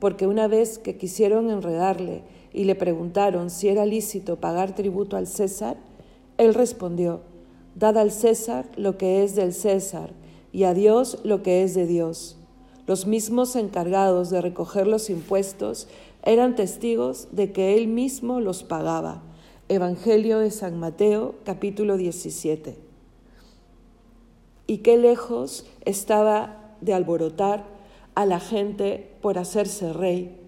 [0.00, 5.28] porque una vez que quisieron enredarle y le preguntaron si era lícito pagar tributo al
[5.28, 5.76] César,
[6.38, 7.20] él respondió,
[7.76, 10.10] Dad al César lo que es del César
[10.50, 12.36] y a Dios lo que es de Dios.
[12.84, 15.86] Los mismos encargados de recoger los impuestos
[16.24, 19.22] eran testigos de que él mismo los pagaba.
[19.68, 22.89] Evangelio de San Mateo, capítulo 17.
[24.70, 27.64] Y qué lejos estaba de alborotar
[28.14, 30.38] a la gente por hacerse rey.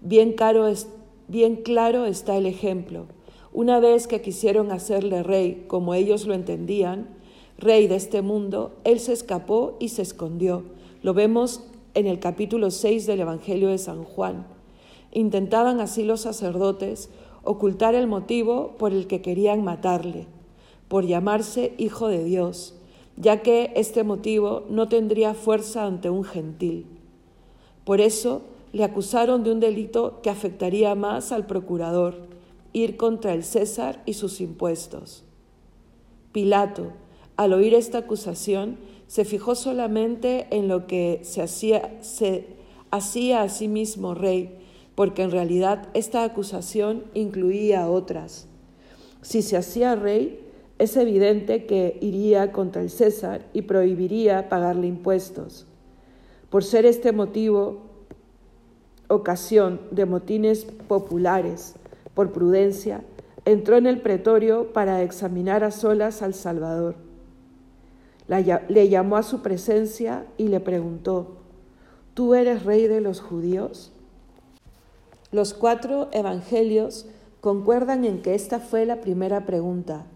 [0.00, 0.88] Bien, caro es,
[1.28, 3.06] bien claro está el ejemplo.
[3.52, 7.06] Una vez que quisieron hacerle rey como ellos lo entendían,
[7.56, 10.64] rey de este mundo, él se escapó y se escondió.
[11.04, 11.62] Lo vemos
[11.94, 14.44] en el capítulo 6 del Evangelio de San Juan.
[15.12, 17.10] Intentaban así los sacerdotes
[17.44, 20.26] ocultar el motivo por el que querían matarle,
[20.88, 22.74] por llamarse Hijo de Dios,
[23.16, 26.86] ya que este motivo no tendría fuerza ante un gentil.
[27.84, 32.26] Por eso le acusaron de un delito que afectaría más al procurador,
[32.72, 35.24] ir contra el César y sus impuestos.
[36.32, 36.92] Pilato,
[37.36, 42.46] al oír esta acusación, se fijó solamente en lo que se hacía, se
[42.90, 44.58] hacía a sí mismo rey,
[44.94, 48.46] porque en realidad esta acusación incluía otras.
[49.20, 50.41] Si se hacía rey,
[50.82, 55.64] es evidente que iría contra el César y prohibiría pagarle impuestos.
[56.50, 57.82] Por ser este motivo
[59.06, 61.76] ocasión de motines populares,
[62.14, 63.04] por prudencia,
[63.44, 66.96] entró en el pretorio para examinar a solas al Salvador.
[68.26, 71.36] le llamó a su presencia y le preguntó,
[72.14, 73.92] ¿Tú eres rey de los judíos?
[75.30, 77.06] Los cuatro evangelios
[77.40, 80.06] concuerdan en que esta fue la primera pregunta.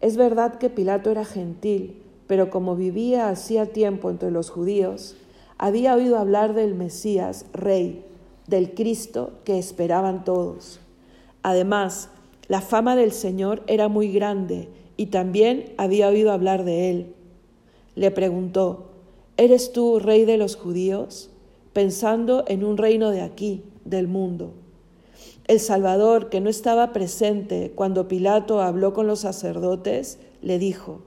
[0.00, 5.16] Es verdad que Pilato era gentil, pero como vivía hacía tiempo entre los judíos,
[5.58, 8.04] había oído hablar del Mesías, rey,
[8.46, 10.80] del Cristo que esperaban todos.
[11.42, 12.10] Además,
[12.48, 17.14] la fama del Señor era muy grande y también había oído hablar de él.
[17.94, 18.90] Le preguntó,
[19.36, 21.30] ¿Eres tú rey de los judíos?
[21.72, 24.54] pensando en un reino de aquí, del mundo.
[25.46, 31.02] El Salvador, que no estaba presente cuando Pilato habló con los sacerdotes, le dijo,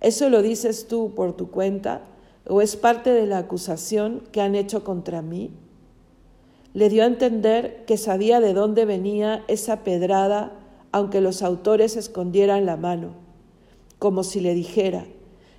[0.00, 2.00] ¿eso lo dices tú por tu cuenta
[2.48, 5.50] o es parte de la acusación que han hecho contra mí?
[6.72, 10.52] Le dio a entender que sabía de dónde venía esa pedrada,
[10.90, 13.10] aunque los autores escondieran la mano,
[13.98, 15.04] como si le dijera,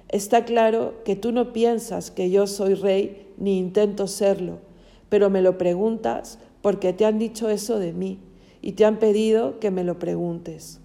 [0.08, 4.58] está claro que tú no piensas que yo soy rey ni intento serlo,
[5.10, 8.19] pero me lo preguntas porque te han dicho eso de mí
[8.62, 10.80] y te han pedido que me lo preguntes.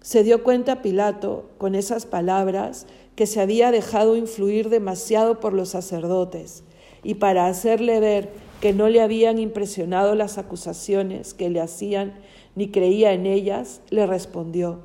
[0.00, 5.70] Se dio cuenta Pilato con esas palabras que se había dejado influir demasiado por los
[5.70, 6.64] sacerdotes
[7.02, 12.14] y para hacerle ver que no le habían impresionado las acusaciones que le hacían
[12.54, 14.80] ni creía en ellas, le respondió,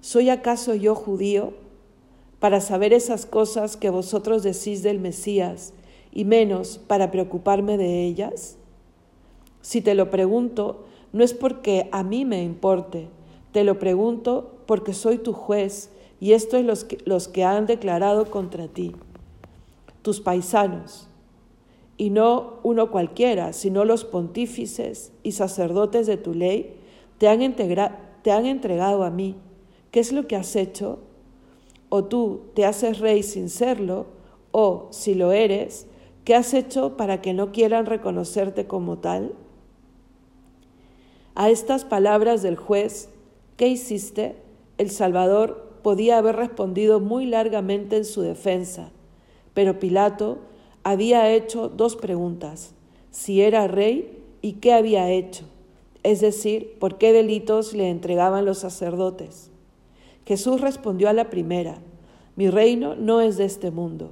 [0.00, 1.54] ¿Soy acaso yo judío
[2.38, 5.72] para saber esas cosas que vosotros decís del Mesías
[6.12, 8.56] y menos para preocuparme de ellas?
[9.66, 13.08] Si te lo pregunto, no es porque a mí me importe,
[13.50, 15.90] te lo pregunto porque soy tu juez
[16.20, 18.94] y esto es los que, los que han declarado contra ti,
[20.02, 21.08] tus paisanos,
[21.96, 26.76] y no uno cualquiera, sino los pontífices y sacerdotes de tu ley,
[27.18, 27.56] te han,
[28.22, 29.34] te han entregado a mí.
[29.90, 31.00] ¿Qué es lo que has hecho?
[31.88, 34.06] O tú te haces rey sin serlo,
[34.52, 35.88] o, si lo eres,
[36.24, 39.34] ¿qué has hecho para que no quieran reconocerte como tal?
[41.38, 43.10] A estas palabras del juez,
[43.58, 44.36] ¿qué hiciste?
[44.78, 48.90] El Salvador podía haber respondido muy largamente en su defensa,
[49.52, 50.38] pero Pilato
[50.82, 52.72] había hecho dos preguntas,
[53.10, 55.44] si era rey y qué había hecho,
[56.04, 59.50] es decir, por qué delitos le entregaban los sacerdotes.
[60.24, 61.80] Jesús respondió a la primera,
[62.34, 64.08] mi reino no es de este mundo.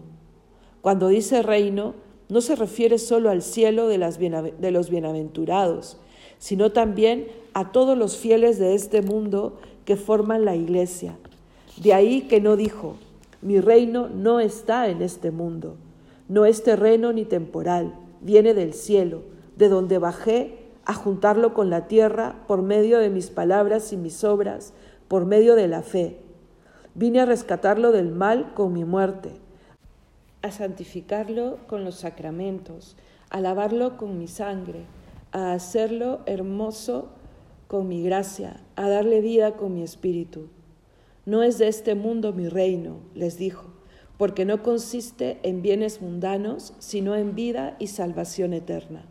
[0.82, 1.94] Cuando dice reino,
[2.28, 5.98] no se refiere solo al cielo de, de los bienaventurados,
[6.38, 11.16] sino también a todos los fieles de este mundo que forman la iglesia.
[11.76, 12.96] De ahí que no dijo,
[13.42, 15.76] mi reino no está en este mundo,
[16.28, 19.22] no es terreno ni temporal, viene del cielo,
[19.56, 24.24] de donde bajé a juntarlo con la tierra por medio de mis palabras y mis
[24.24, 24.72] obras,
[25.08, 26.18] por medio de la fe.
[26.94, 29.30] Vine a rescatarlo del mal con mi muerte,
[30.42, 32.96] a santificarlo con los sacramentos,
[33.30, 34.84] a lavarlo con mi sangre,
[35.34, 37.10] a hacerlo hermoso
[37.66, 40.48] con mi gracia, a darle vida con mi espíritu.
[41.26, 43.66] No es de este mundo mi reino, les dijo,
[44.16, 49.06] porque no consiste en bienes mundanos, sino en vida y salvación eterna.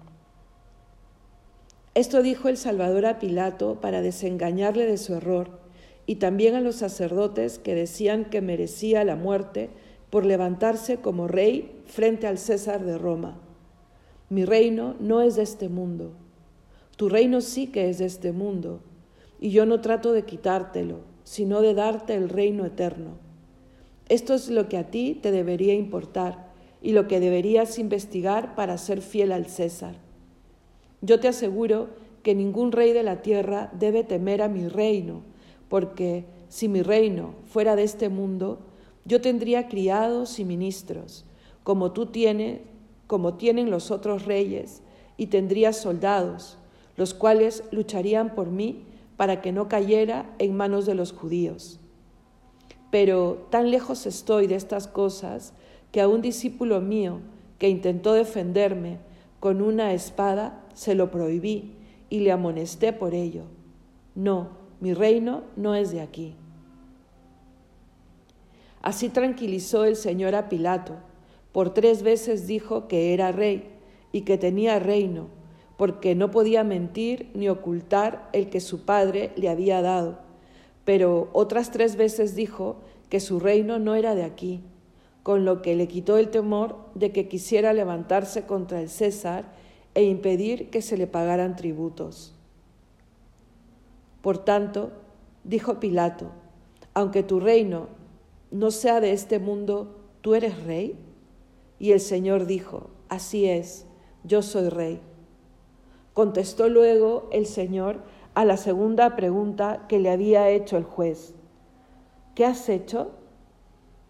[1.93, 5.59] Esto dijo el Salvador a Pilato para desengañarle de su error
[6.05, 9.71] y también a los sacerdotes que decían que merecía la muerte
[10.09, 13.42] por levantarse como rey frente al César de Roma.
[14.33, 16.13] Mi reino no es de este mundo.
[16.97, 18.79] Tu reino sí que es de este mundo,
[19.39, 23.11] y yo no trato de quitártelo, sino de darte el reino eterno.
[24.09, 28.79] Esto es lo que a ti te debería importar y lo que deberías investigar para
[28.79, 29.97] ser fiel al César.
[31.01, 31.89] Yo te aseguro
[32.23, 35.21] que ningún rey de la tierra debe temer a mi reino,
[35.69, 38.61] porque si mi reino fuera de este mundo,
[39.05, 41.23] yo tendría criados y ministros,
[41.61, 42.61] como tú tienes,
[43.07, 44.81] como tienen los otros reyes,
[45.17, 46.57] y tendría soldados,
[46.97, 48.85] los cuales lucharían por mí
[49.17, 51.79] para que no cayera en manos de los judíos.
[52.91, 55.53] Pero tan lejos estoy de estas cosas
[55.91, 57.19] que a un discípulo mío
[57.59, 58.99] que intentó defenderme
[59.39, 61.73] con una espada se lo prohibí
[62.09, 63.43] y le amonesté por ello.
[64.15, 64.49] No,
[64.79, 66.35] mi reino no es de aquí.
[68.81, 70.95] Así tranquilizó el Señor a Pilato.
[71.53, 73.69] Por tres veces dijo que era rey
[74.11, 75.29] y que tenía reino
[75.77, 80.19] porque no podía mentir ni ocultar el que su padre le había dado.
[80.85, 82.77] Pero otras tres veces dijo
[83.09, 84.61] que su reino no era de aquí,
[85.23, 89.45] con lo que le quitó el temor de que quisiera levantarse contra el César
[89.95, 92.35] e impedir que se le pagaran tributos.
[94.21, 94.91] Por tanto,
[95.43, 96.31] dijo Pilato,
[96.93, 97.87] aunque tu reino
[98.51, 100.95] no sea de este mundo, ¿tú eres rey?
[101.83, 103.85] Y el Señor dijo, así es,
[104.23, 105.01] yo soy rey.
[106.13, 107.97] Contestó luego el Señor
[108.35, 111.33] a la segunda pregunta que le había hecho el juez.
[112.35, 113.11] ¿Qué has hecho?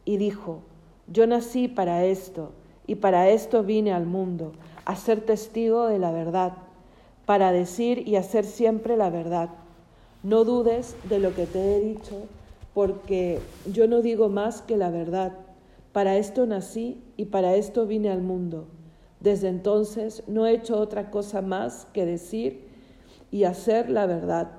[0.06, 0.60] Y dijo,
[1.08, 2.52] yo nací para esto,
[2.86, 4.52] y para esto vine al mundo,
[4.86, 6.54] a ser testigo de la verdad,
[7.26, 9.50] para decir y hacer siempre la verdad.
[10.22, 12.28] No dudes de lo que te he dicho,
[12.76, 15.34] porque yo no digo más que la verdad.
[15.94, 18.68] Para esto nací y para esto vine al mundo
[19.24, 22.68] desde entonces no he hecho otra cosa más que decir
[23.32, 24.52] y hacer la verdad.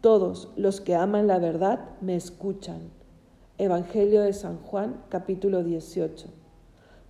[0.00, 2.90] Todos los que aman la verdad me escuchan.
[3.58, 6.28] Evangelio de San Juan, capítulo 18.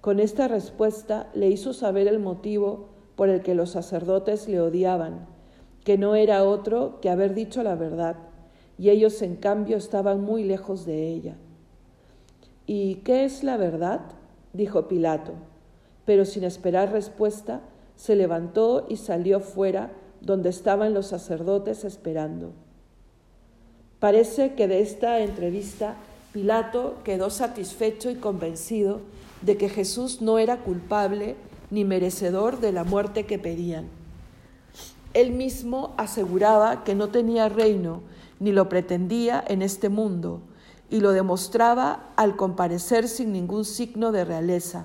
[0.00, 5.26] Con esta respuesta le hizo saber el motivo por el que los sacerdotes le odiaban,
[5.84, 8.16] que no era otro que haber dicho la verdad,
[8.78, 11.36] y ellos en cambio estaban muy lejos de ella.
[12.66, 14.00] ¿Y qué es la verdad?
[14.52, 15.32] dijo Pilato
[16.04, 17.60] pero sin esperar respuesta,
[17.96, 22.52] se levantó y salió fuera donde estaban los sacerdotes esperando.
[24.00, 25.96] Parece que de esta entrevista
[26.32, 29.00] Pilato quedó satisfecho y convencido
[29.42, 31.36] de que Jesús no era culpable
[31.70, 33.88] ni merecedor de la muerte que pedían.
[35.14, 38.02] Él mismo aseguraba que no tenía reino
[38.40, 40.40] ni lo pretendía en este mundo,
[40.92, 44.84] y lo demostraba al comparecer sin ningún signo de realeza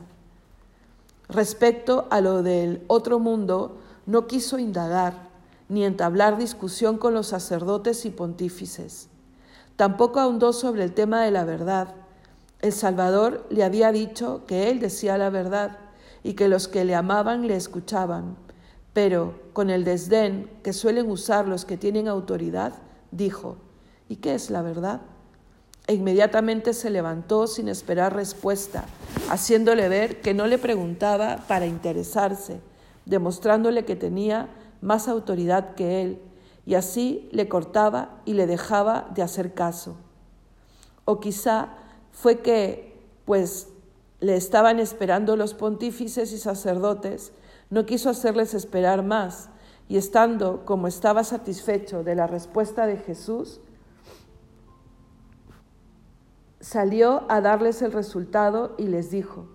[1.30, 5.28] Respecto a lo del otro mundo, no quiso indagar
[5.68, 9.10] ni entablar discusión con los sacerdotes y pontífices.
[9.76, 11.90] Tampoco ahondó sobre el tema de la verdad.
[12.62, 15.78] El Salvador le había dicho que él decía la verdad
[16.24, 18.38] y que los que le amaban le escuchaban,
[18.94, 22.74] pero con el desdén que suelen usar los que tienen autoridad,
[23.12, 23.58] dijo,
[24.08, 25.02] ¿y qué es la verdad?
[25.88, 28.86] E inmediatamente se levantó sin esperar respuesta,
[29.30, 32.60] haciéndole ver que no le preguntaba para interesarse,
[33.06, 34.50] demostrándole que tenía
[34.82, 36.22] más autoridad que él,
[36.66, 39.96] y así le cortaba y le dejaba de hacer caso.
[41.06, 41.70] O quizá
[42.12, 43.70] fue que, pues,
[44.20, 47.32] le estaban esperando los pontífices y sacerdotes,
[47.70, 49.50] no quiso hacerles esperar más,
[49.88, 53.62] y estando como estaba satisfecho de la respuesta de Jesús,
[56.60, 59.48] salió a darles el resultado y les dijo,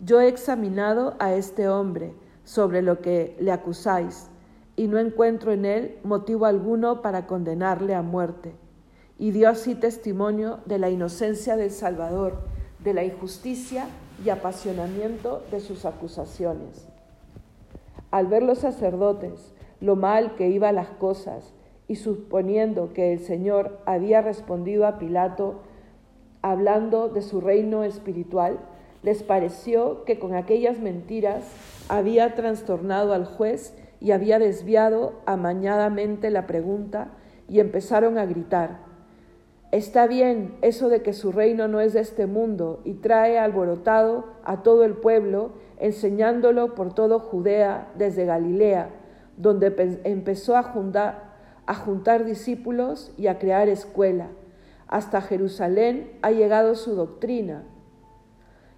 [0.00, 2.14] yo he examinado a este hombre
[2.44, 4.28] sobre lo que le acusáis,
[4.76, 8.54] y no encuentro en él motivo alguno para condenarle a muerte.
[9.18, 12.40] Y dio así testimonio de la inocencia del Salvador,
[12.80, 13.86] de la injusticia
[14.24, 16.88] y apasionamiento de sus acusaciones.
[18.10, 21.54] Al ver los sacerdotes lo mal que iban las cosas
[21.86, 25.60] y suponiendo que el Señor había respondido a Pilato
[26.44, 28.58] hablando de su reino espiritual,
[29.02, 31.44] les pareció que con aquellas mentiras
[31.88, 37.08] había trastornado al juez y había desviado amañadamente la pregunta
[37.48, 38.84] y empezaron a gritar,
[39.74, 44.24] Está bien eso de que su reino no es de este mundo y trae alborotado
[44.44, 48.90] a todo el pueblo, enseñándolo por todo Judea desde Galilea,
[49.36, 54.28] donde empezó a juntar, discípulos y a crear escuela.
[54.94, 57.64] Hasta Jerusalén ha llegado su doctrina.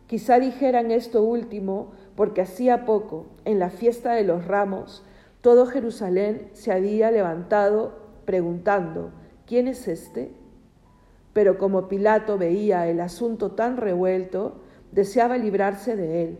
[0.06, 5.04] Quizá dijeran esto último porque hacía poco, en la fiesta de los ramos,
[5.42, 9.10] todo Jerusalén se había levantado preguntando,
[9.44, 10.32] ¿quién es este?
[11.34, 14.62] Pero como Pilato veía el asunto tan revuelto,
[14.92, 16.38] deseaba librarse de él.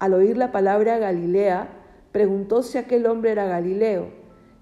[0.00, 1.68] Al oír la palabra Galilea,
[2.10, 4.08] preguntó si aquel hombre era Galileo,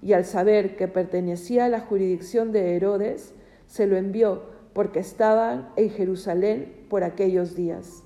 [0.03, 3.33] y al saber que pertenecía a la jurisdicción de Herodes,
[3.71, 4.41] se lo envió
[4.73, 8.03] porque estaban en Jerusalén por aquellos días.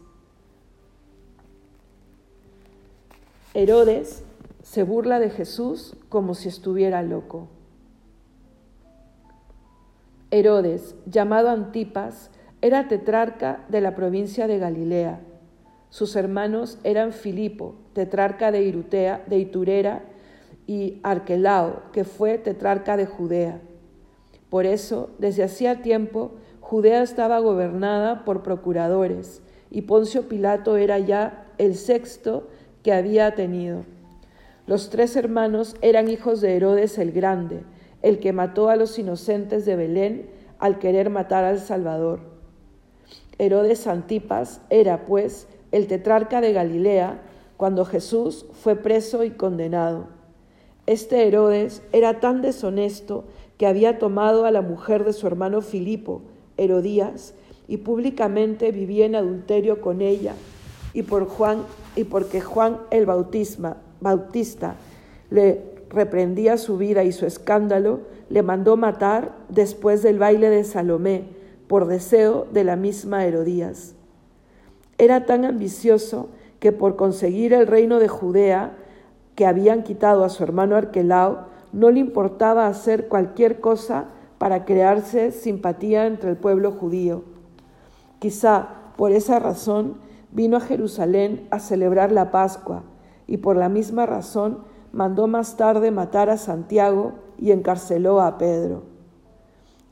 [3.56, 4.24] Herodes
[4.62, 7.48] se burla de Jesús como si estuviera loco.
[10.30, 12.30] Herodes, llamado Antipas,
[12.62, 15.20] era tetrarca de la provincia de Galilea.
[15.90, 20.04] Sus hermanos eran Filipo, tetrarca de, Irutea, de Iturera,
[20.68, 23.62] y Arquelao, que fue tetrarca de Judea.
[24.56, 26.32] Por eso, desde hacía tiempo,
[26.62, 32.48] Judea estaba gobernada por procuradores, y Poncio Pilato era ya el sexto
[32.82, 33.84] que había tenido.
[34.66, 37.64] Los tres hermanos eran hijos de Herodes el Grande,
[38.02, 42.22] el que mató a los inocentes de Belén al querer matar al Salvador.
[43.38, 47.20] Herodes Antipas era, pues, el tetrarca de Galilea
[47.58, 50.08] cuando Jesús fue preso y condenado.
[50.86, 53.26] Este Herodes era tan deshonesto
[53.58, 56.22] que había tomado a la mujer de su hermano Filipo,
[56.58, 57.34] Herodías,
[57.68, 60.34] y públicamente vivía en adulterio con ella,
[60.94, 61.64] y por Juan
[61.96, 64.76] y porque Juan el Bautista
[65.30, 71.24] le reprendía su vida y su escándalo, le mandó matar después del baile de Salomé,
[71.68, 73.96] por deseo de la misma Herodías.
[74.98, 76.30] Era tan ambicioso
[76.60, 78.78] que por conseguir el reino de Judea,
[79.36, 84.06] que habían quitado a su hermano Arquelao, no le importaba hacer cualquier cosa
[84.38, 87.24] para crearse simpatía entre el pueblo judío.
[88.20, 89.98] Quizá por esa razón
[90.32, 92.84] vino a Jerusalén a celebrar la Pascua
[93.28, 94.60] y por la misma razón
[94.94, 98.84] mandó más tarde matar a Santiago y encarceló a Pedro.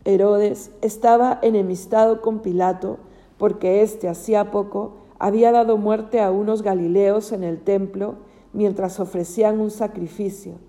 [0.05, 2.97] Herodes estaba enemistado con Pilato
[3.38, 8.15] porque éste hacía poco había dado muerte a unos galileos en el templo
[8.53, 10.59] mientras ofrecían un sacrificio,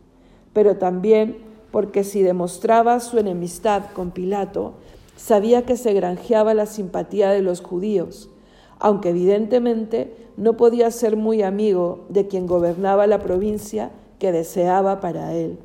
[0.55, 1.37] pero también
[1.71, 4.75] porque si demostraba su enemistad con Pilato,
[5.17, 8.31] sabía que se granjeaba la simpatía de los judíos,
[8.79, 15.35] aunque evidentemente no podía ser muy amigo de quien gobernaba la provincia que deseaba para
[15.35, 15.59] él.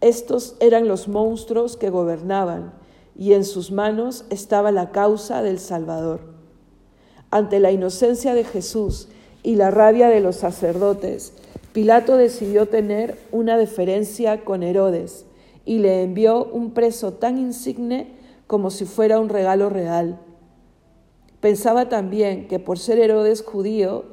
[0.00, 2.72] Estos eran los monstruos que gobernaban
[3.16, 6.20] y en sus manos estaba la causa del Salvador.
[7.30, 9.08] Ante la inocencia de Jesús
[9.42, 11.34] y la rabia de los sacerdotes,
[11.72, 15.24] Pilato decidió tener una deferencia con Herodes
[15.64, 18.12] y le envió un preso tan insigne
[18.46, 20.18] como si fuera un regalo real.
[21.40, 24.04] Pensaba también que por ser Herodes judío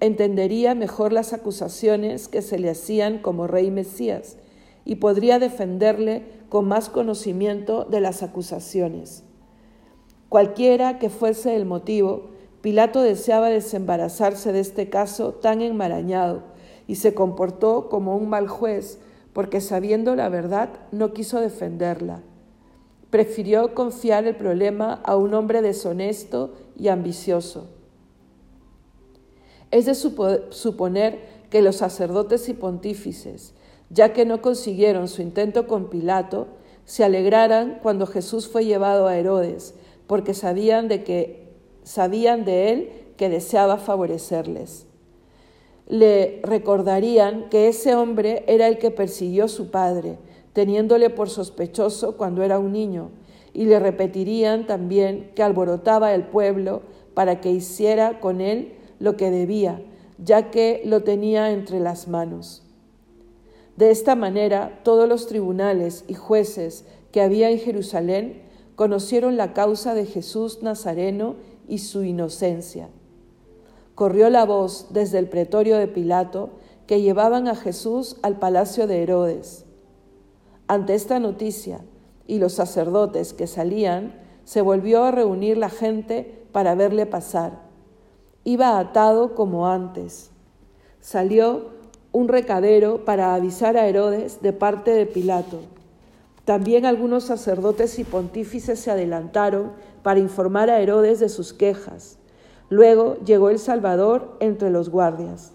[0.00, 4.38] entendería mejor las acusaciones que se le hacían como rey Mesías
[4.86, 9.22] y podría defenderle con más conocimiento de las acusaciones.
[10.30, 12.30] Cualquiera que fuese el motivo,
[12.62, 16.51] Pilato deseaba desembarazarse de este caso tan enmarañado
[16.86, 18.98] y se comportó como un mal juez
[19.32, 22.22] porque sabiendo la verdad no quiso defenderla.
[23.10, 27.68] Prefirió confiar el problema a un hombre deshonesto y ambicioso.
[29.70, 31.20] Es de suponer
[31.50, 33.54] que los sacerdotes y pontífices,
[33.90, 36.48] ya que no consiguieron su intento con Pilato,
[36.84, 39.74] se alegraran cuando Jesús fue llevado a Herodes,
[40.06, 41.52] porque sabían de que
[41.84, 44.86] sabían de él que deseaba favorecerles.
[45.88, 50.18] Le recordarían que ese hombre era el que persiguió su padre,
[50.52, 53.10] teniéndole por sospechoso cuando era un niño,
[53.52, 56.82] y le repetirían también que alborotaba el pueblo
[57.14, 59.82] para que hiciera con él lo que debía,
[60.18, 62.62] ya que lo tenía entre las manos.
[63.76, 68.42] De esta manera, todos los tribunales y jueces que había en Jerusalén
[68.76, 71.36] conocieron la causa de Jesús Nazareno
[71.68, 72.88] y su inocencia.
[73.94, 76.50] Corrió la voz desde el pretorio de Pilato
[76.86, 79.64] que llevaban a Jesús al palacio de Herodes.
[80.66, 81.80] Ante esta noticia
[82.26, 84.14] y los sacerdotes que salían,
[84.44, 87.60] se volvió a reunir la gente para verle pasar.
[88.44, 90.30] Iba atado como antes.
[91.00, 91.70] Salió
[92.12, 95.60] un recadero para avisar a Herodes de parte de Pilato.
[96.44, 99.72] También algunos sacerdotes y pontífices se adelantaron
[100.02, 102.18] para informar a Herodes de sus quejas.
[102.72, 105.52] Luego llegó el Salvador entre los guardias.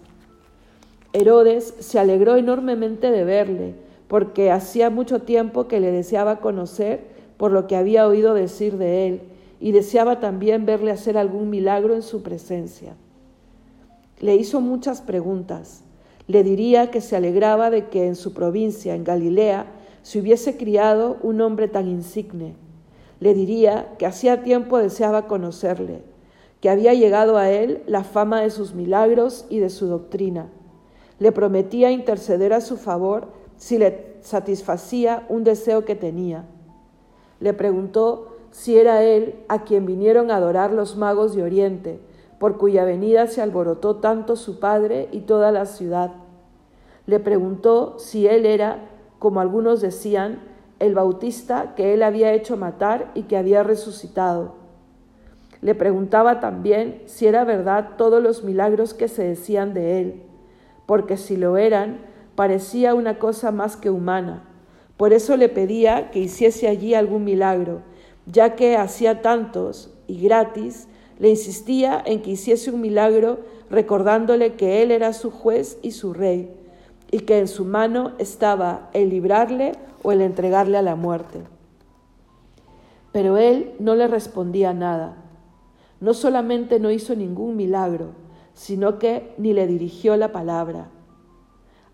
[1.12, 3.74] Herodes se alegró enormemente de verle,
[4.06, 7.00] porque hacía mucho tiempo que le deseaba conocer
[7.36, 9.22] por lo que había oído decir de él,
[9.58, 12.94] y deseaba también verle hacer algún milagro en su presencia.
[14.20, 15.82] Le hizo muchas preguntas.
[16.28, 19.66] Le diría que se alegraba de que en su provincia, en Galilea,
[20.04, 22.54] se hubiese criado un hombre tan insigne.
[23.18, 26.02] Le diría que hacía tiempo deseaba conocerle,
[26.60, 30.48] que había llegado a él la fama de sus milagros y de su doctrina.
[31.18, 36.44] Le prometía interceder a su favor si le satisfacía un deseo que tenía.
[37.40, 42.00] Le preguntó si era él a quien vinieron a adorar los magos de Oriente,
[42.38, 46.12] por cuya venida se alborotó tanto su padre y toda la ciudad.
[47.06, 48.88] Le preguntó si él era,
[49.18, 50.40] como algunos decían,
[50.78, 54.57] el bautista que él había hecho matar y que había resucitado.
[55.60, 60.22] Le preguntaba también si era verdad todos los milagros que se decían de él,
[60.86, 62.00] porque si lo eran,
[62.34, 64.44] parecía una cosa más que humana.
[64.96, 67.82] Por eso le pedía que hiciese allí algún milagro,
[68.26, 70.88] ya que hacía tantos y gratis,
[71.18, 73.40] le insistía en que hiciese un milagro
[73.70, 76.50] recordándole que él era su juez y su rey,
[77.10, 81.40] y que en su mano estaba el librarle o el entregarle a la muerte.
[83.12, 85.16] Pero él no le respondía nada.
[86.00, 88.12] No solamente no hizo ningún milagro,
[88.54, 90.90] sino que ni le dirigió la palabra.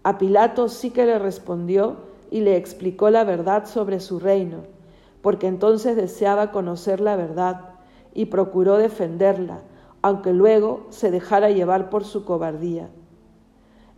[0.03, 1.97] A Pilato sí que le respondió
[2.31, 4.59] y le explicó la verdad sobre su reino,
[5.23, 7.71] porque entonces deseaba conocer la verdad
[8.13, 9.61] y procuró defenderla,
[10.03, 12.91] aunque luego se dejara llevar por su cobardía.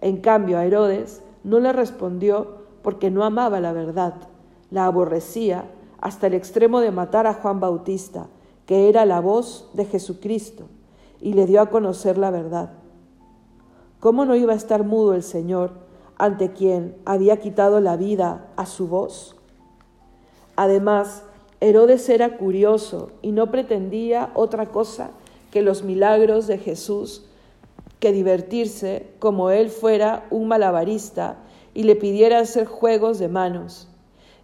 [0.01, 4.15] En cambio, a Herodes no le respondió porque no amaba la verdad,
[4.71, 5.65] la aborrecía
[6.01, 8.29] hasta el extremo de matar a Juan Bautista,
[8.67, 10.65] que era la voz de Jesucristo,
[11.21, 12.73] y le dio a conocer la verdad.
[14.01, 15.87] ¿Cómo no iba a estar mudo el Señor
[16.19, 19.37] ante quien había quitado la vida a su voz.
[20.57, 21.23] Además,
[21.61, 25.11] Herodes era curioso y no pretendía otra cosa
[25.51, 27.25] que los milagros de Jesús
[28.01, 31.39] que divertirse como él fuera un malabarista
[31.73, 33.89] y le pidiera hacer juegos de manos,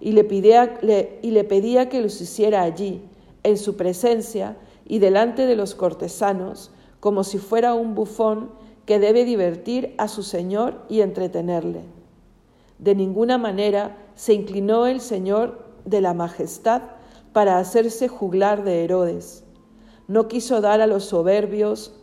[0.01, 0.79] y le, pedía,
[1.23, 3.03] y le pedía que los hiciera allí,
[3.43, 6.71] en su presencia y delante de los cortesanos,
[7.01, 8.51] como si fuera un bufón
[8.87, 11.83] que debe divertir a su Señor y entretenerle.
[12.79, 16.83] De ninguna manera se inclinó el Señor de la majestad
[17.33, 19.45] para hacerse juglar de Herodes.
[20.09, 21.95] No quiso dar a los soberbios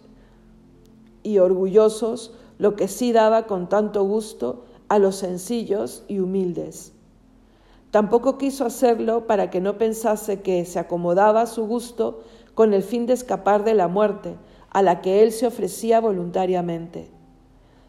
[1.22, 6.94] y orgullosos lo que sí daba con tanto gusto a los sencillos y humildes.
[7.92, 12.22] Tampoco quiso hacerlo para que no pensase que se acomodaba a su gusto
[12.54, 14.36] con el fin de escapar de la muerte,
[14.70, 17.10] a la que él se ofrecía voluntariamente.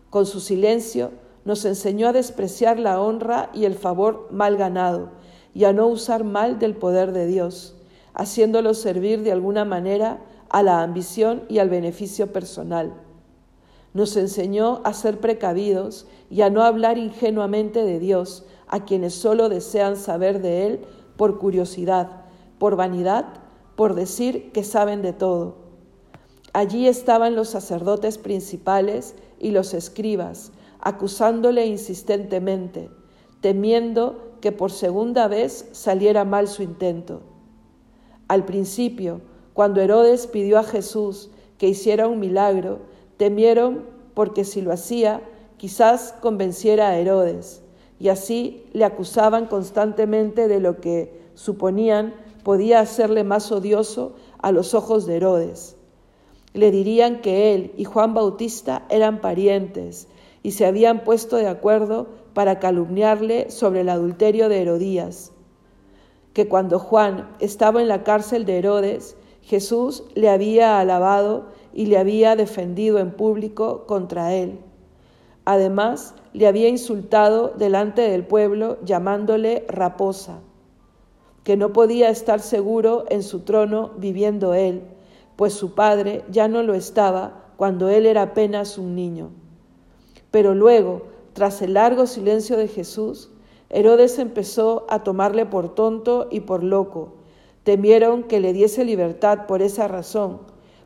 [0.09, 1.11] Con su silencio
[1.45, 5.11] nos enseñó a despreciar la honra y el favor mal ganado
[5.55, 7.77] y a no usar mal del poder de Dios,
[8.15, 12.95] haciéndolo servir de alguna manera a la ambición y al beneficio personal.
[13.93, 19.51] Nos enseñó a ser precavidos y a no hablar ingenuamente de Dios a quienes solo
[19.51, 20.81] desean saber de Él
[21.17, 22.23] por curiosidad,
[22.59, 23.27] por vanidad,
[23.77, 25.71] por decir que saben de todo
[26.53, 30.51] Allí estaban los sacerdotes principales y los escribas,
[30.81, 32.91] acusándole insistentemente,
[33.41, 37.23] temiendo que por segunda vez saliera mal su intento.
[38.27, 39.21] Al principio,
[39.53, 42.81] cuando Herodes pidió a Jesús que hiciera un milagro,
[43.17, 45.23] temieron porque si lo hacía,
[45.57, 47.63] quizás convenciera a Herodes,
[48.01, 54.75] y así le acusaban constantemente de lo que suponían podía hacerle más odioso a los
[54.75, 55.77] ojos de Herodes.
[56.55, 60.09] Le dirían que él y Juan Bautista eran parientes
[60.43, 65.33] y se habían puesto de acuerdo para calumniarle sobre el adulterio de Herodías,
[66.33, 71.99] que cuando Juan estaba en la cárcel de Herodes, Jesús le había alabado y le
[71.99, 74.59] había defendido en público contra él.
[75.45, 80.41] Además, le había insultado delante del pueblo llamándole raposa,
[81.45, 84.83] que no podía estar seguro en su trono viviendo él,
[85.37, 89.31] pues su padre ya no lo estaba cuando él era apenas un niño.
[90.31, 91.03] Pero luego,
[91.33, 93.31] tras el largo silencio de Jesús,
[93.69, 97.15] Herodes empezó a tomarle por tonto y por loco.
[97.65, 100.41] Temieron que le diese libertad por esa razón,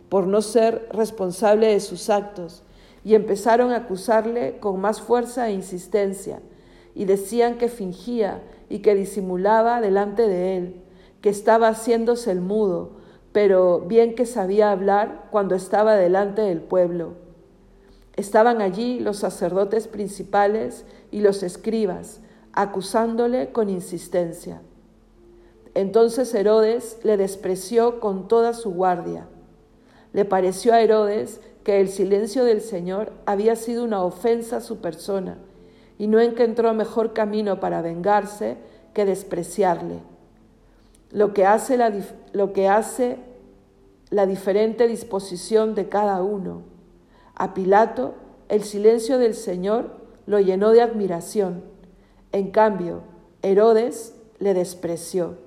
[0.08, 2.62] por no ser responsable de sus actos,
[3.04, 6.40] y empezaron a acusarle con más fuerza e insistencia,
[6.94, 10.82] y decían que fingía y que disimulaba delante de él,
[11.20, 12.92] que estaba haciéndose el mudo,
[13.32, 17.14] pero bien que sabía hablar cuando estaba delante del pueblo.
[18.16, 22.20] Estaban allí los sacerdotes principales y los escribas,
[22.52, 24.62] acusándole con insistencia.
[25.74, 29.26] Entonces Herodes le despreció con toda su guardia.
[30.12, 34.78] Le pareció a Herodes que el silencio del Señor había sido una ofensa a su
[34.78, 35.38] persona
[35.98, 38.58] y no encontró mejor camino para vengarse
[38.92, 40.00] que despreciarle.
[41.10, 41.92] Lo que hace la,
[42.32, 43.16] lo que hace
[44.10, 46.62] la diferente disposición de cada uno.
[47.34, 48.14] A Pilato
[48.48, 49.90] el silencio del Señor
[50.26, 51.64] lo llenó de admiración.
[52.32, 53.00] En cambio,
[53.42, 55.38] Herodes le despreció.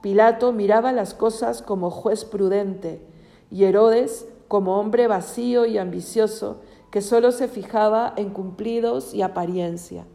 [0.00, 3.02] Pilato miraba las cosas como juez prudente
[3.50, 10.06] y Herodes como hombre vacío y ambicioso que solo se fijaba en cumplidos y apariencia.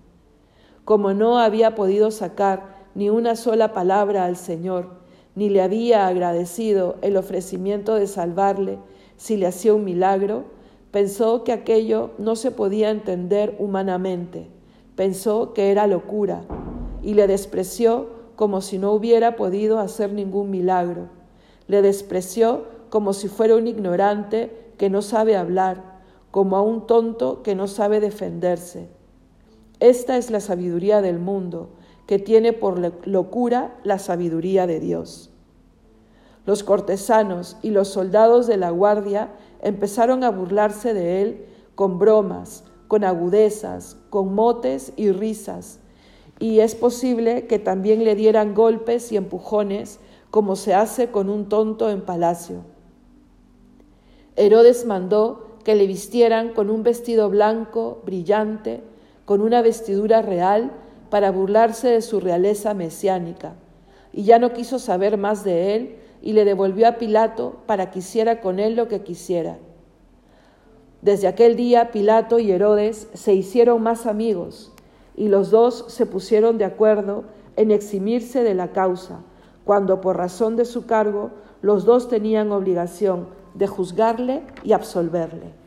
[0.85, 5.03] Como no había podido sacar ni una sola palabra al Señor,
[5.35, 8.79] ni le había agradecido el ofrecimiento de salvarle
[9.17, 10.45] si le hacía un milagro,
[10.91, 14.49] pensó que aquello no se podía entender humanamente,
[14.95, 16.43] pensó que era locura
[17.01, 21.09] y le despreció como si no hubiera podido hacer ningún milagro.
[21.67, 25.81] Le despreció como si fuera un ignorante que no sabe hablar,
[26.29, 28.87] como a un tonto que no sabe defenderse.
[29.79, 31.69] Esta es la sabiduría del mundo,
[32.05, 35.31] que tiene por locura la sabiduría de Dios.
[36.45, 39.31] Los cortesanos y los soldados de la guardia
[39.63, 45.79] empezaron a burlarse de él con bromas, con agudezas, con motes y risas,
[46.37, 51.49] y es posible que también le dieran golpes y empujones como se hace con un
[51.49, 52.71] tonto en palacio.
[54.35, 58.81] Herodes mandó que le vistieran con un vestido blanco, brillante,
[59.25, 60.71] con una vestidura real,
[61.09, 63.53] para burlarse de su realeza mesiánica,
[64.11, 67.99] y ya no quiso saber más de él, y le devolvió a Pilato para que
[67.99, 69.57] hiciera con él lo que quisiera.
[71.01, 74.71] Desde aquel día Pilato y Herodes se hicieron más amigos,
[75.15, 77.25] y los dos se pusieron de acuerdo
[77.55, 79.19] en eximirse de la causa,
[79.63, 81.29] cuando por razón de su cargo
[81.61, 85.62] los dos tenían obligación de juzgarle y absolverle.